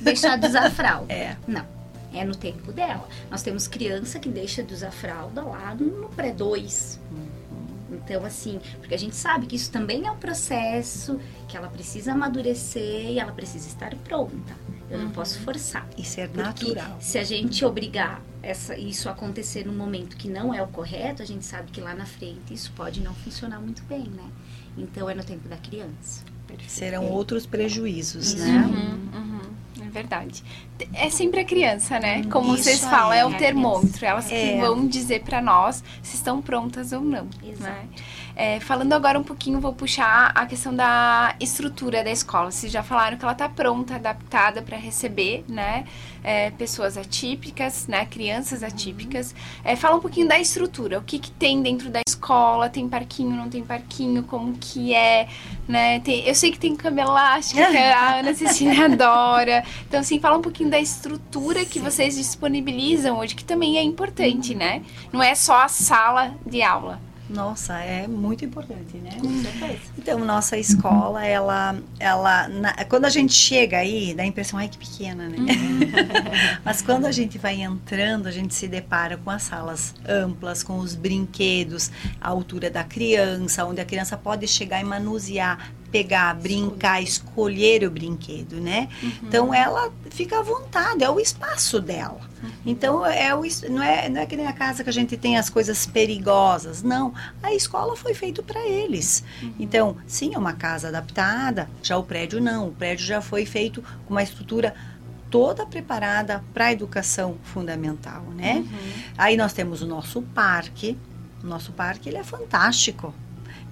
[0.00, 1.12] deixar de usar fralda.
[1.12, 1.36] É.
[1.46, 1.81] Não
[2.14, 3.08] é no tempo dela.
[3.30, 6.98] Nós temos criança que deixa de usar fralda lá no pré-2.
[7.90, 12.12] Então, assim, porque a gente sabe que isso também é um processo, que ela precisa
[12.12, 14.54] amadurecer e ela precisa estar pronta.
[14.90, 15.04] Eu uhum.
[15.04, 15.86] não posso forçar.
[15.96, 16.96] Isso é natural.
[17.00, 21.22] Se a gente obrigar essa, isso a acontecer num momento que não é o correto,
[21.22, 24.28] a gente sabe que lá na frente isso pode não funcionar muito bem, né?
[24.76, 26.24] Então é no tempo da criança.
[26.66, 28.66] Serão outros prejuízos, né?
[28.66, 29.31] Uhum, uhum
[29.92, 30.42] verdade.
[30.94, 32.24] É sempre a criança, né?
[32.24, 34.04] Como Isso vocês falam, é, é o termômetro.
[34.04, 34.52] Elas é.
[34.52, 37.28] que vão dizer para nós se estão prontas ou não.
[37.42, 37.62] Exato.
[37.62, 37.88] Né?
[38.34, 42.50] É, falando agora um pouquinho, vou puxar a questão da estrutura da escola.
[42.50, 45.84] Vocês já falaram que ela está pronta, adaptada para receber, né?
[46.24, 48.06] É, pessoas atípicas, né?
[48.06, 49.34] Crianças atípicas.
[49.64, 50.98] É, fala um pouquinho da estrutura.
[50.98, 52.70] O que, que tem dentro da escola?
[52.70, 54.22] Tem parquinho, não tem parquinho?
[54.22, 55.28] Como que é,
[55.68, 56.00] né?
[56.00, 57.62] Tem, eu sei que tem cama elástica,
[57.94, 59.64] a Ana Cecília adora.
[59.86, 64.52] Então, assim, fala um pouquinho da estrutura que vocês disponibilizam hoje, que também é importante,
[64.52, 64.58] uhum.
[64.58, 64.82] né?
[65.12, 67.11] Não é só a sala de aula.
[67.32, 69.16] Nossa, é muito importante, né?
[69.18, 69.80] Com certeza.
[69.96, 74.68] Então, nossa escola, ela, ela na, quando a gente chega aí, dá a impressão, ai
[74.68, 75.38] que pequena, né?
[75.38, 75.48] Uhum.
[76.64, 80.78] Mas quando a gente vai entrando, a gente se depara com as salas amplas, com
[80.78, 87.02] os brinquedos, a altura da criança, onde a criança pode chegar e manusear pegar, brincar,
[87.02, 88.88] escolher o brinquedo, né?
[89.02, 89.12] Uhum.
[89.22, 92.20] Então ela fica à vontade, é o espaço dela.
[92.42, 92.50] Uhum.
[92.64, 95.36] Então é o, não, é, não é que nem a casa que a gente tem
[95.36, 97.12] as coisas perigosas, não.
[97.42, 99.22] A escola foi feito para eles.
[99.42, 99.54] Uhum.
[99.60, 102.68] Então, sim, é uma casa adaptada, já o prédio não.
[102.68, 104.74] O prédio já foi feito com uma estrutura
[105.30, 108.56] toda preparada para a educação fundamental, né?
[108.56, 109.02] Uhum.
[109.18, 110.96] Aí nós temos o nosso parque.
[111.42, 113.14] O nosso parque ele é fantástico.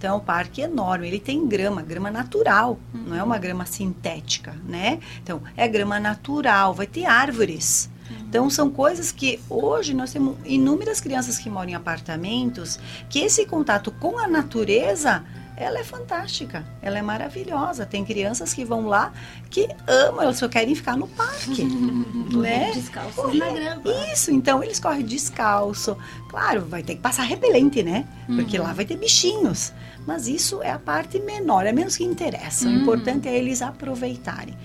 [0.00, 3.02] Então, é um parque enorme, ele tem grama, grama natural, uhum.
[3.08, 4.98] não é uma grama sintética, né?
[5.22, 7.90] Então, é grama natural, vai ter árvores.
[8.08, 8.16] Uhum.
[8.26, 12.80] Então, são coisas que hoje nós temos inúmeras crianças que moram em apartamentos,
[13.10, 15.22] que esse contato com a natureza
[15.60, 17.84] ela é fantástica, ela é maravilhosa.
[17.84, 19.12] Tem crianças que vão lá
[19.50, 21.64] que amam, elas só querem ficar no parque,
[22.34, 22.72] né?
[22.72, 23.82] Descalços na grama.
[24.10, 25.96] Isso, então eles correm descalço.
[26.30, 28.06] Claro, vai ter que passar repelente, né?
[28.26, 28.64] Porque uhum.
[28.64, 29.72] lá vai ter bichinhos.
[30.06, 32.66] Mas isso é a parte menor, é menos que interessa.
[32.66, 32.78] Uhum.
[32.78, 34.56] O importante é eles aproveitarem.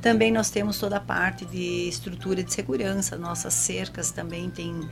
[0.00, 3.16] Também nós temos toda a parte de estrutura de segurança.
[3.16, 4.88] Nossas cercas também têm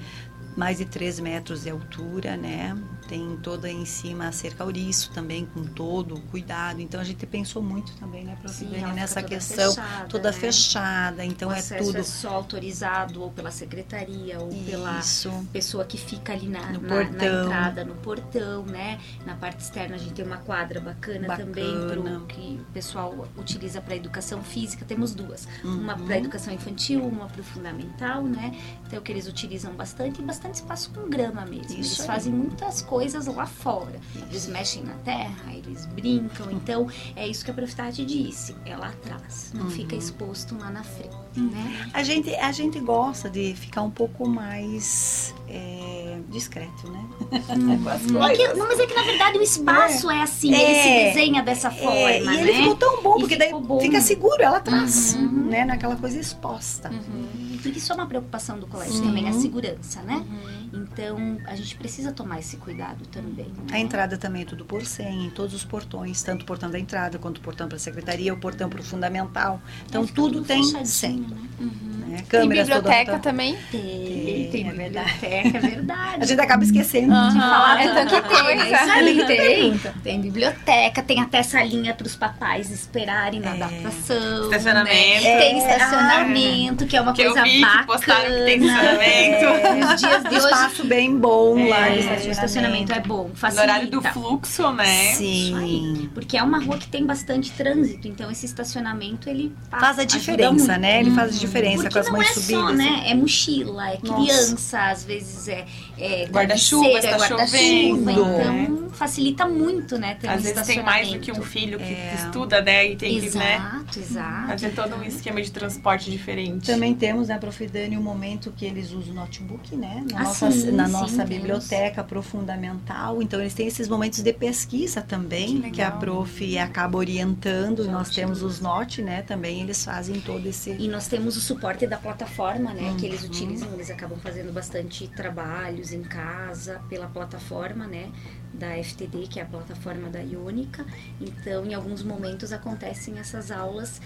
[0.56, 2.76] mais de 3 metros de altura, né?
[3.08, 6.80] Tem toda em cima a cerca ouriço também, com todo o cuidado.
[6.80, 8.64] Então a gente pensou muito também, né, Prof.
[8.64, 10.38] nessa questão fechada, toda né?
[10.38, 11.24] fechada.
[11.24, 11.98] Então o é tudo.
[11.98, 14.64] É só autorizado ou pela secretaria ou Isso.
[14.64, 17.34] pela pessoa que fica ali na, no na, portão.
[17.34, 18.98] na entrada, no portão, né?
[19.26, 21.46] Na parte externa a gente tem uma quadra bacana, bacana.
[21.46, 24.84] também pro, que o pessoal utiliza para educação física.
[24.84, 25.46] Temos duas.
[25.64, 25.80] Uhum.
[25.80, 28.56] Uma para educação infantil, uma para o fundamental, né?
[28.86, 31.64] Então que eles utilizam bastante bastante bastante espaço com grama mesmo.
[31.66, 32.06] Isso eles aí.
[32.06, 34.00] fazem muitas coisas lá fora.
[34.28, 36.50] Eles mexem na terra, eles brincam.
[36.50, 38.54] Então, é isso que a Profitade disse.
[38.66, 39.52] É lá atrás.
[39.54, 39.70] Não uhum.
[39.70, 41.14] fica exposto lá na frente.
[41.36, 41.50] Uhum.
[41.50, 41.90] Né?
[41.94, 47.04] A, gente, a gente gosta de ficar um pouco mais é, discreto, né?
[47.30, 47.82] Uhum.
[48.22, 50.82] É que, não, mas é que na verdade o espaço é, é assim, é, ele
[50.82, 52.10] se desenha dessa é, forma.
[52.12, 52.40] e né?
[52.40, 53.80] ele ficou tão bom, porque daí bom.
[53.80, 55.48] fica seguro ela atrás, uhum.
[55.48, 55.64] né?
[55.64, 56.90] Naquela coisa exposta.
[56.90, 59.06] Uhum porque isso é uma preocupação do colégio uhum.
[59.06, 60.16] também, a segurança, né?
[60.16, 60.61] Uhum.
[60.72, 63.46] Então, a gente precisa tomar esse cuidado também.
[63.46, 63.72] Né?
[63.72, 66.78] A entrada também é tudo por senha, em todos os portões, tanto o portão da
[66.78, 69.60] entrada, quanto o portão para a secretaria, o portão para o fundamental.
[69.86, 71.18] Então, é, tudo, tudo tem senha.
[71.28, 71.36] Né?
[71.60, 71.70] Uhum.
[72.08, 72.24] Né?
[72.28, 73.56] Tem biblioteca também?
[73.70, 75.10] Tem, tem é verdade.
[75.20, 76.22] biblioteca, é verdade.
[76.22, 77.28] A gente acaba esquecendo Uhum.
[77.28, 77.82] de falar.
[77.82, 78.92] É tanta coisa.
[78.92, 79.78] Aí, tem.
[80.02, 83.62] Tem biblioteca, tem até salinha para os papais esperarem na É.
[83.62, 84.44] adaptação.
[84.44, 85.22] Estacionamento.
[85.24, 85.38] né?
[85.38, 87.80] Tem estacionamento, que é uma Que eu coisa vi bacana.
[87.80, 89.44] que postaram que tem estacionamento.
[89.44, 91.88] É, Nos dias de hoje, Espaço bem bom lá.
[91.88, 93.62] é, de o estacionamento é bom, No facilita.
[93.72, 95.12] horário do fluxo, né?
[95.14, 96.10] Sim.
[96.14, 100.76] Porque é uma rua que tem bastante trânsito, então esse estacionamento ele Faz a diferença,
[100.78, 101.00] né?
[101.00, 102.60] Ele faz a diferença Porque com as não mães é subidas.
[102.62, 103.02] só, né?
[103.06, 104.14] É mochila, é Nossa.
[104.22, 105.64] criança, às vezes é,
[105.98, 110.16] é Guarda-chuva, é está guarda-chuva, chovendo, Então facilita muito, né?
[110.20, 111.50] Ter um Às vezes tem mais do que um estacionamento.
[111.50, 112.14] filho que É.
[112.14, 112.86] estuda, né?
[112.92, 113.54] E tem que, né?
[113.56, 114.48] Exato, exato.
[114.48, 116.66] Fazer todo um esquema de transporte diferente.
[116.66, 117.66] Também temos, né, Prof.
[117.66, 120.04] Dani, um momento que eles usam o notebook, né?
[120.10, 121.28] Na Ah, nossa, sim, na sim, nossa temos.
[121.28, 123.22] biblioteca profundamental.
[123.22, 127.84] Então, eles têm esses momentos de pesquisa também, Que que, a prof acaba orientando.
[127.88, 129.22] Nós temos os NOT, né?
[129.22, 130.70] Também eles fazem todo esse.
[130.78, 132.94] E nós temos o suporte da plataforma, né?
[132.98, 133.12] Que Uhum.
[133.12, 138.10] eles utilizam, eles acabam fazendo bastante trabalhos em casa pela plataforma, né?
[138.52, 140.84] Da FTD, que é a plataforma da Iônica.
[141.20, 144.00] Então, em alguns momentos acontecem essas aulas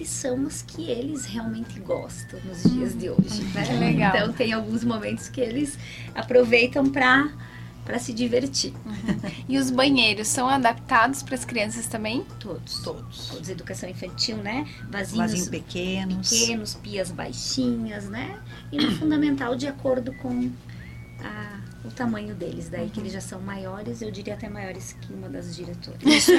[0.00, 3.66] que são as que eles realmente gostam nos dias de hoje, né?
[3.66, 4.16] que legal.
[4.16, 5.78] Então, tem alguns momentos que eles
[6.14, 7.30] aproveitam para
[7.84, 8.72] para se divertir.
[9.48, 12.24] E os banheiros são adaptados para as crianças também?
[12.38, 12.80] Todos.
[12.82, 13.28] Todos.
[13.28, 13.48] Todos.
[13.50, 14.66] Educação infantil, né?
[14.90, 16.30] Vasinhos Vasinhos pequenos.
[16.30, 18.38] pequenos, pias baixinhas, né?
[18.72, 20.50] E no fundamental de acordo com
[21.22, 22.68] a- o tamanho deles.
[22.68, 26.00] Daí que eles já são maiores, eu diria até maiores que uma das diretoras.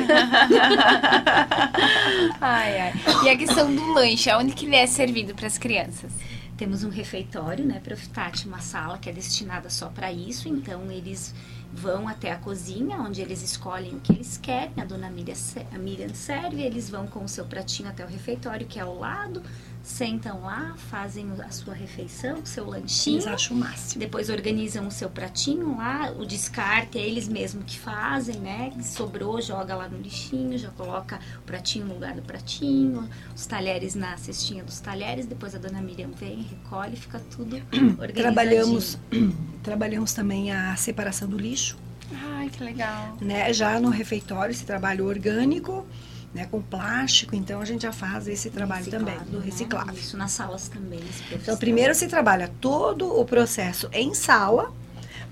[2.39, 2.93] Ai, ai.
[3.23, 6.11] E a questão do lanche, aonde que ele é servido para as crianças?
[6.57, 10.47] Temos um refeitório, né, Profitati, uma sala que é destinada só para isso.
[10.47, 11.33] Então eles
[11.73, 14.73] vão até a cozinha, onde eles escolhem o que eles querem.
[14.77, 15.35] A dona Miriam,
[15.73, 18.97] a Miriam serve, eles vão com o seu pratinho até o refeitório, que é ao
[18.97, 19.41] lado,
[19.83, 23.15] sentam lá, fazem a sua refeição, o seu lanchinho.
[23.17, 23.99] Eles acham o máximo.
[23.99, 28.71] Depois organizam o seu pratinho lá, o descarte é eles mesmos que fazem, né?
[28.81, 33.95] Sobrou, joga lá no lixinho, já coloca o pratinho no lugar do pratinho, os talheres
[33.95, 37.55] na cestinha dos talheres, depois a dona Miriam vem, recolhe, fica tudo
[37.99, 38.13] organizadinho.
[38.13, 38.97] Trabalhamos,
[39.63, 41.77] trabalhamos também a separação do lixo,
[42.13, 43.17] Ai, que legal.
[43.21, 43.51] né?
[43.53, 45.85] Já no refeitório, esse trabalho orgânico,
[46.33, 46.47] né?
[46.49, 49.45] Com plástico, então a gente já faz esse trabalho também, do né?
[49.45, 49.93] reciclável.
[49.93, 50.99] Isso nas salas também.
[50.99, 54.71] esse Então, primeiro se trabalha todo o processo em sala,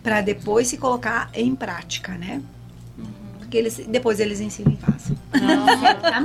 [0.04, 2.42] para depois se colocar em prática, né?
[3.40, 5.38] Porque eles, depois eles ensinam em casa, Com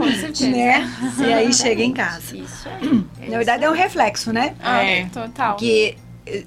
[0.07, 0.18] Exatamente.
[0.18, 0.51] certeza.
[0.51, 0.91] né?
[1.27, 2.37] E aí chega em casa.
[2.37, 3.05] Isso aí.
[3.20, 4.55] É Na verdade é um reflexo, né?
[4.61, 5.07] Ah, É.
[5.07, 5.57] total.
[5.57, 5.97] Que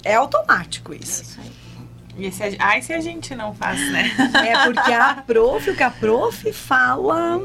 [0.04, 1.40] é automático isso, isso.
[1.40, 1.52] é isso
[2.18, 2.26] aí.
[2.26, 4.10] E se a, ai, se a gente não faz, né?
[4.46, 7.40] É porque a prof, o que a prof fala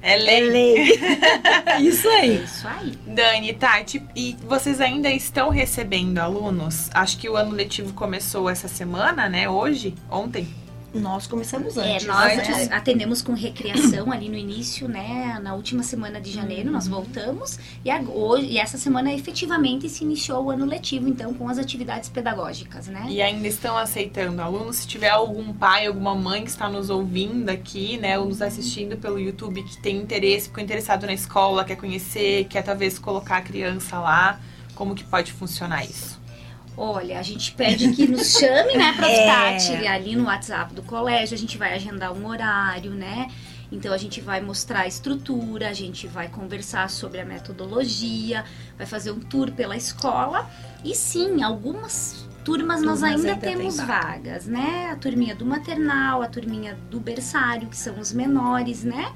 [0.00, 0.50] É é lei.
[0.50, 1.00] lei.
[1.80, 2.44] Isso É aí.
[2.44, 2.92] isso aí.
[3.06, 6.88] Dani, Tati, e vocês ainda estão recebendo alunos?
[6.94, 9.48] Acho que o ano letivo começou essa semana, né?
[9.48, 9.94] Hoje?
[10.10, 10.46] Ontem?
[10.98, 12.06] Nós começamos É, antes.
[12.06, 12.68] nós Antes.
[12.68, 15.38] é, atendemos com recreação ali no início, né?
[15.42, 20.04] Na última semana de janeiro nós voltamos e, ag- hoje, e essa semana efetivamente se
[20.04, 23.06] iniciou o ano letivo, então, com as atividades pedagógicas, né?
[23.08, 24.76] E ainda estão aceitando alunos.
[24.76, 28.96] Se tiver algum pai, alguma mãe que está nos ouvindo aqui, né, ou nos assistindo
[28.96, 33.42] pelo YouTube, que tem interesse, ficou interessado na escola, quer conhecer, quer talvez colocar a
[33.42, 34.40] criança lá,
[34.74, 36.17] como que pode funcionar isso?
[36.80, 39.10] Olha, a gente pede que nos chame, né, Prof.
[39.10, 39.26] É.
[39.26, 43.28] Tati, ali no WhatsApp do colégio, a gente vai agendar um horário, né?
[43.70, 48.44] Então a gente vai mostrar a estrutura, a gente vai conversar sobre a metodologia,
[48.76, 50.48] vai fazer um tour pela escola.
[50.84, 54.06] E sim, algumas turmas nós ainda, ainda tem temos vaga.
[54.06, 54.90] vagas, né?
[54.92, 59.12] A turminha do maternal, a turminha do berçário, que são os menores, né?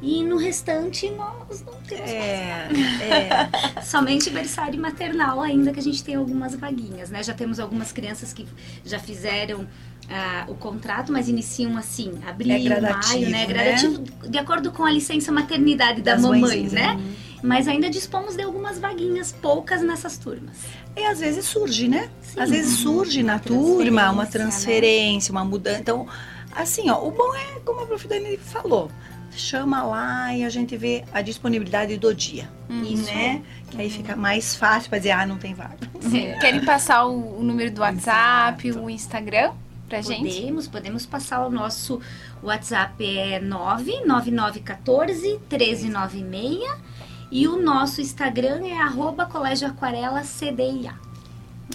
[0.00, 2.68] E no restante nós não temos É,
[3.02, 3.82] é.
[3.82, 7.22] Somente berçário maternal ainda que a gente tem algumas vaguinhas, né?
[7.22, 8.46] Já temos algumas crianças que
[8.84, 9.66] já fizeram
[10.08, 13.28] ah, o contrato, mas iniciam assim, abril, É maio, né?
[13.28, 13.46] né?
[13.46, 16.98] Gradativo de acordo com a licença maternidade da Das mamãe, mãezinhas, né?
[17.42, 20.56] Mas ainda dispomos de algumas vaguinhas, poucas nessas turmas.
[20.96, 22.08] E às vezes surge, né?
[22.22, 22.40] Sim.
[22.40, 25.38] Às vezes surge na turma uma transferência, né?
[25.38, 25.78] uma mudança.
[25.78, 26.06] Então,
[26.52, 28.08] assim, ó, o bom é, como a prof.
[28.08, 28.90] Dani falou,
[29.38, 33.04] chama lá e a gente vê a disponibilidade do dia, Isso.
[33.04, 33.42] né?
[33.70, 35.78] Que aí fica mais fácil para dizer, ah, não tem vaga.
[36.00, 36.34] Sim.
[36.40, 39.52] Querem passar o, o número do WhatsApp, o Instagram
[39.88, 40.34] pra gente?
[40.34, 42.00] Podemos, podemos passar o nosso
[42.42, 46.88] WhatsApp é 99914 1396
[47.30, 50.94] e o nosso Instagram é arroba Colégio Aquarela CDIA.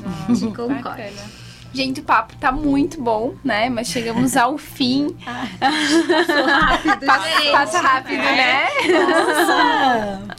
[0.04, 1.43] Ah, De Concórdia.
[1.74, 3.68] Gente, o papo tá muito bom, né?
[3.70, 5.16] Mas chegamos ao fim.
[5.60, 7.06] Passou rápido,
[7.52, 8.68] Passa, rápido, né?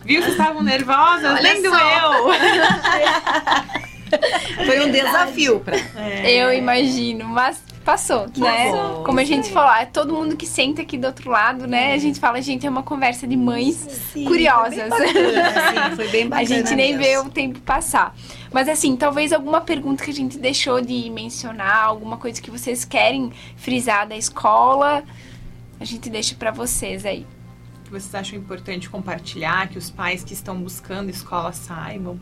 [0.04, 0.20] Viu?
[0.22, 1.42] Vocês estavam nervosas?
[1.42, 1.74] Nem doeu.
[4.64, 5.76] Foi um desafio pra
[6.28, 8.70] Eu imagino, mas passou, né?
[8.70, 9.02] bom.
[9.04, 11.92] Como a gente falou, é todo mundo que senta aqui do outro lado, né?
[11.94, 13.74] A gente fala, gente, é uma conversa de mães
[14.12, 14.88] Sim, curiosas.
[14.88, 17.28] Foi bem bacana, sim, foi bem A bacana gente nem vê mesmo.
[17.28, 18.14] o tempo passar.
[18.54, 22.84] Mas assim, talvez alguma pergunta que a gente deixou de mencionar, alguma coisa que vocês
[22.84, 25.02] querem frisar da escola,
[25.80, 27.26] a gente deixa pra vocês aí.
[27.82, 32.16] que vocês acham importante compartilhar, que os pais que estão buscando escola saibam?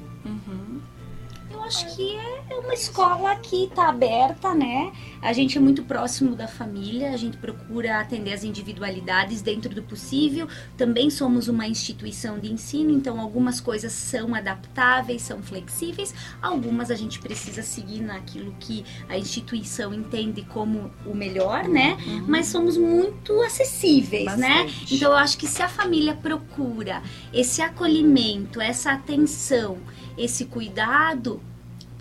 [1.64, 4.92] Acho que é uma escola que está aberta, né?
[5.20, 9.82] A gente é muito próximo da família, a gente procura atender as individualidades dentro do
[9.82, 10.48] possível.
[10.76, 16.94] Também somos uma instituição de ensino, então algumas coisas são adaptáveis, são flexíveis, algumas a
[16.94, 21.96] gente precisa seguir naquilo que a instituição entende como o melhor, né?
[22.26, 24.64] Mas somos muito acessíveis, né?
[24.64, 24.94] Bastante.
[24.96, 27.02] Então eu acho que se a família procura
[27.32, 29.78] esse acolhimento, essa atenção,
[30.18, 31.40] esse cuidado,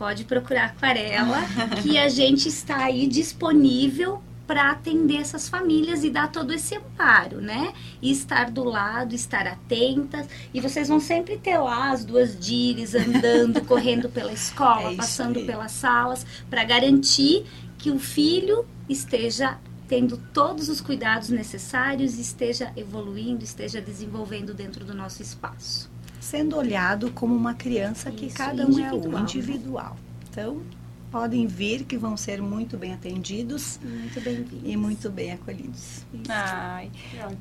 [0.01, 1.43] pode procurar a Aquarela,
[1.83, 7.39] que a gente está aí disponível para atender essas famílias e dar todo esse amparo,
[7.39, 7.71] né?
[8.01, 10.25] E estar do lado, estar atentas.
[10.51, 15.37] E vocês vão sempre ter lá as duas dires andando, correndo pela escola, É passando
[15.37, 15.45] aí.
[15.45, 17.45] pelas salas, para garantir
[17.77, 24.95] que o filho esteja tendo todos os cuidados necessários, esteja evoluindo, esteja desenvolvendo dentro do
[24.95, 25.91] nosso espaço.
[26.21, 29.97] Sendo olhado como uma criança que Isso, cada um é um individual.
[30.29, 30.61] Então,
[31.11, 34.61] podem vir que vão ser muito bem atendidos Muito bem-vindo.
[34.63, 36.05] e muito bem acolhidos.
[36.29, 36.89] Ai.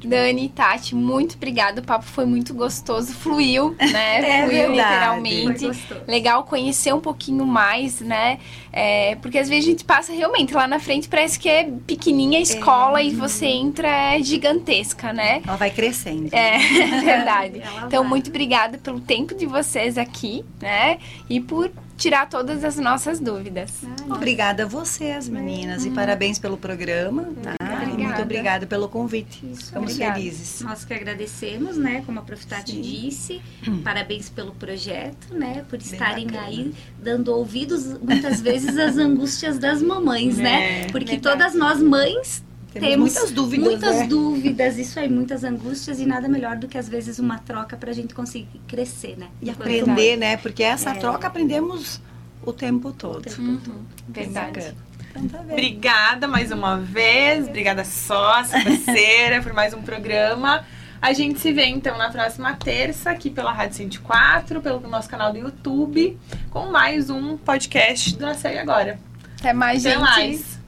[0.05, 1.81] Dani, Tati, muito obrigada.
[1.81, 4.21] O papo foi muito gostoso, fluiu, né?
[4.41, 4.77] É fluiu verdade.
[5.21, 5.71] literalmente.
[6.09, 8.39] Legal conhecer um pouquinho mais, né?
[8.73, 12.39] É, porque às vezes a gente passa realmente lá na frente, parece que é pequenininha
[12.39, 15.43] a escola e você entra é gigantesca, né?
[15.47, 16.29] Ela vai crescendo.
[16.41, 16.59] É,
[17.03, 17.61] verdade.
[17.61, 18.09] Ela Então, vai.
[18.09, 20.99] muito obrigada pelo tempo de vocês aqui, né?
[21.29, 21.71] E por
[22.01, 23.83] tirar todas as nossas dúvidas.
[24.09, 27.29] Obrigada a vocês, meninas, e parabéns pelo programa.
[27.43, 27.55] Tá?
[27.61, 27.99] E Obrigada.
[27.99, 29.45] muito obrigada pelo convite.
[29.53, 30.15] Estamos obrigada.
[30.15, 30.63] felizes.
[30.63, 32.03] Nós que agradecemos, né?
[32.07, 32.47] Como a Prof.
[32.47, 32.81] Tati Sim.
[32.81, 33.43] disse,
[33.85, 35.63] parabéns pelo projeto, né?
[35.69, 40.85] Por estarem aí dando ouvidos muitas vezes às angústias das mamães, né?
[40.85, 41.39] É, Porque verdade.
[41.39, 42.43] todas nós mães
[42.73, 44.07] Temos, temos muitas dúvidas, muitas né?
[44.07, 47.93] dúvidas, isso aí, muitas angústias e nada melhor do que às vezes uma troca pra
[47.93, 49.27] gente conseguir crescer, né?
[49.43, 50.37] E aprender, né?
[50.37, 50.95] Porque essa É.
[50.95, 52.01] troca aprendemos
[52.45, 53.27] o tempo todo.
[53.39, 53.59] Uhum,
[54.07, 54.53] Bem verdade.
[54.61, 54.75] bacana.
[55.11, 55.53] Então tá bem.
[55.53, 57.49] Obrigada mais uma vez.
[57.49, 60.65] Obrigada, sócia, parceira, por mais um programa.
[61.03, 65.33] A gente se vê então na próxima terça aqui pela Rádio 104, pelo nosso canal
[65.33, 66.17] do YouTube,
[66.51, 69.01] com mais um podcast do Nascer Agora.
[69.41, 70.03] Até mais, Até gente.
[70.03, 70.60] mais.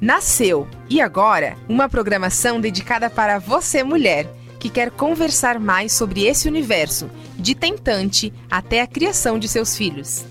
[0.00, 4.28] Nasceu e agora uma programação dedicada para você, mulher,
[4.58, 10.26] que quer conversar mais sobre esse universo, de tentante até a criação de seus filhos.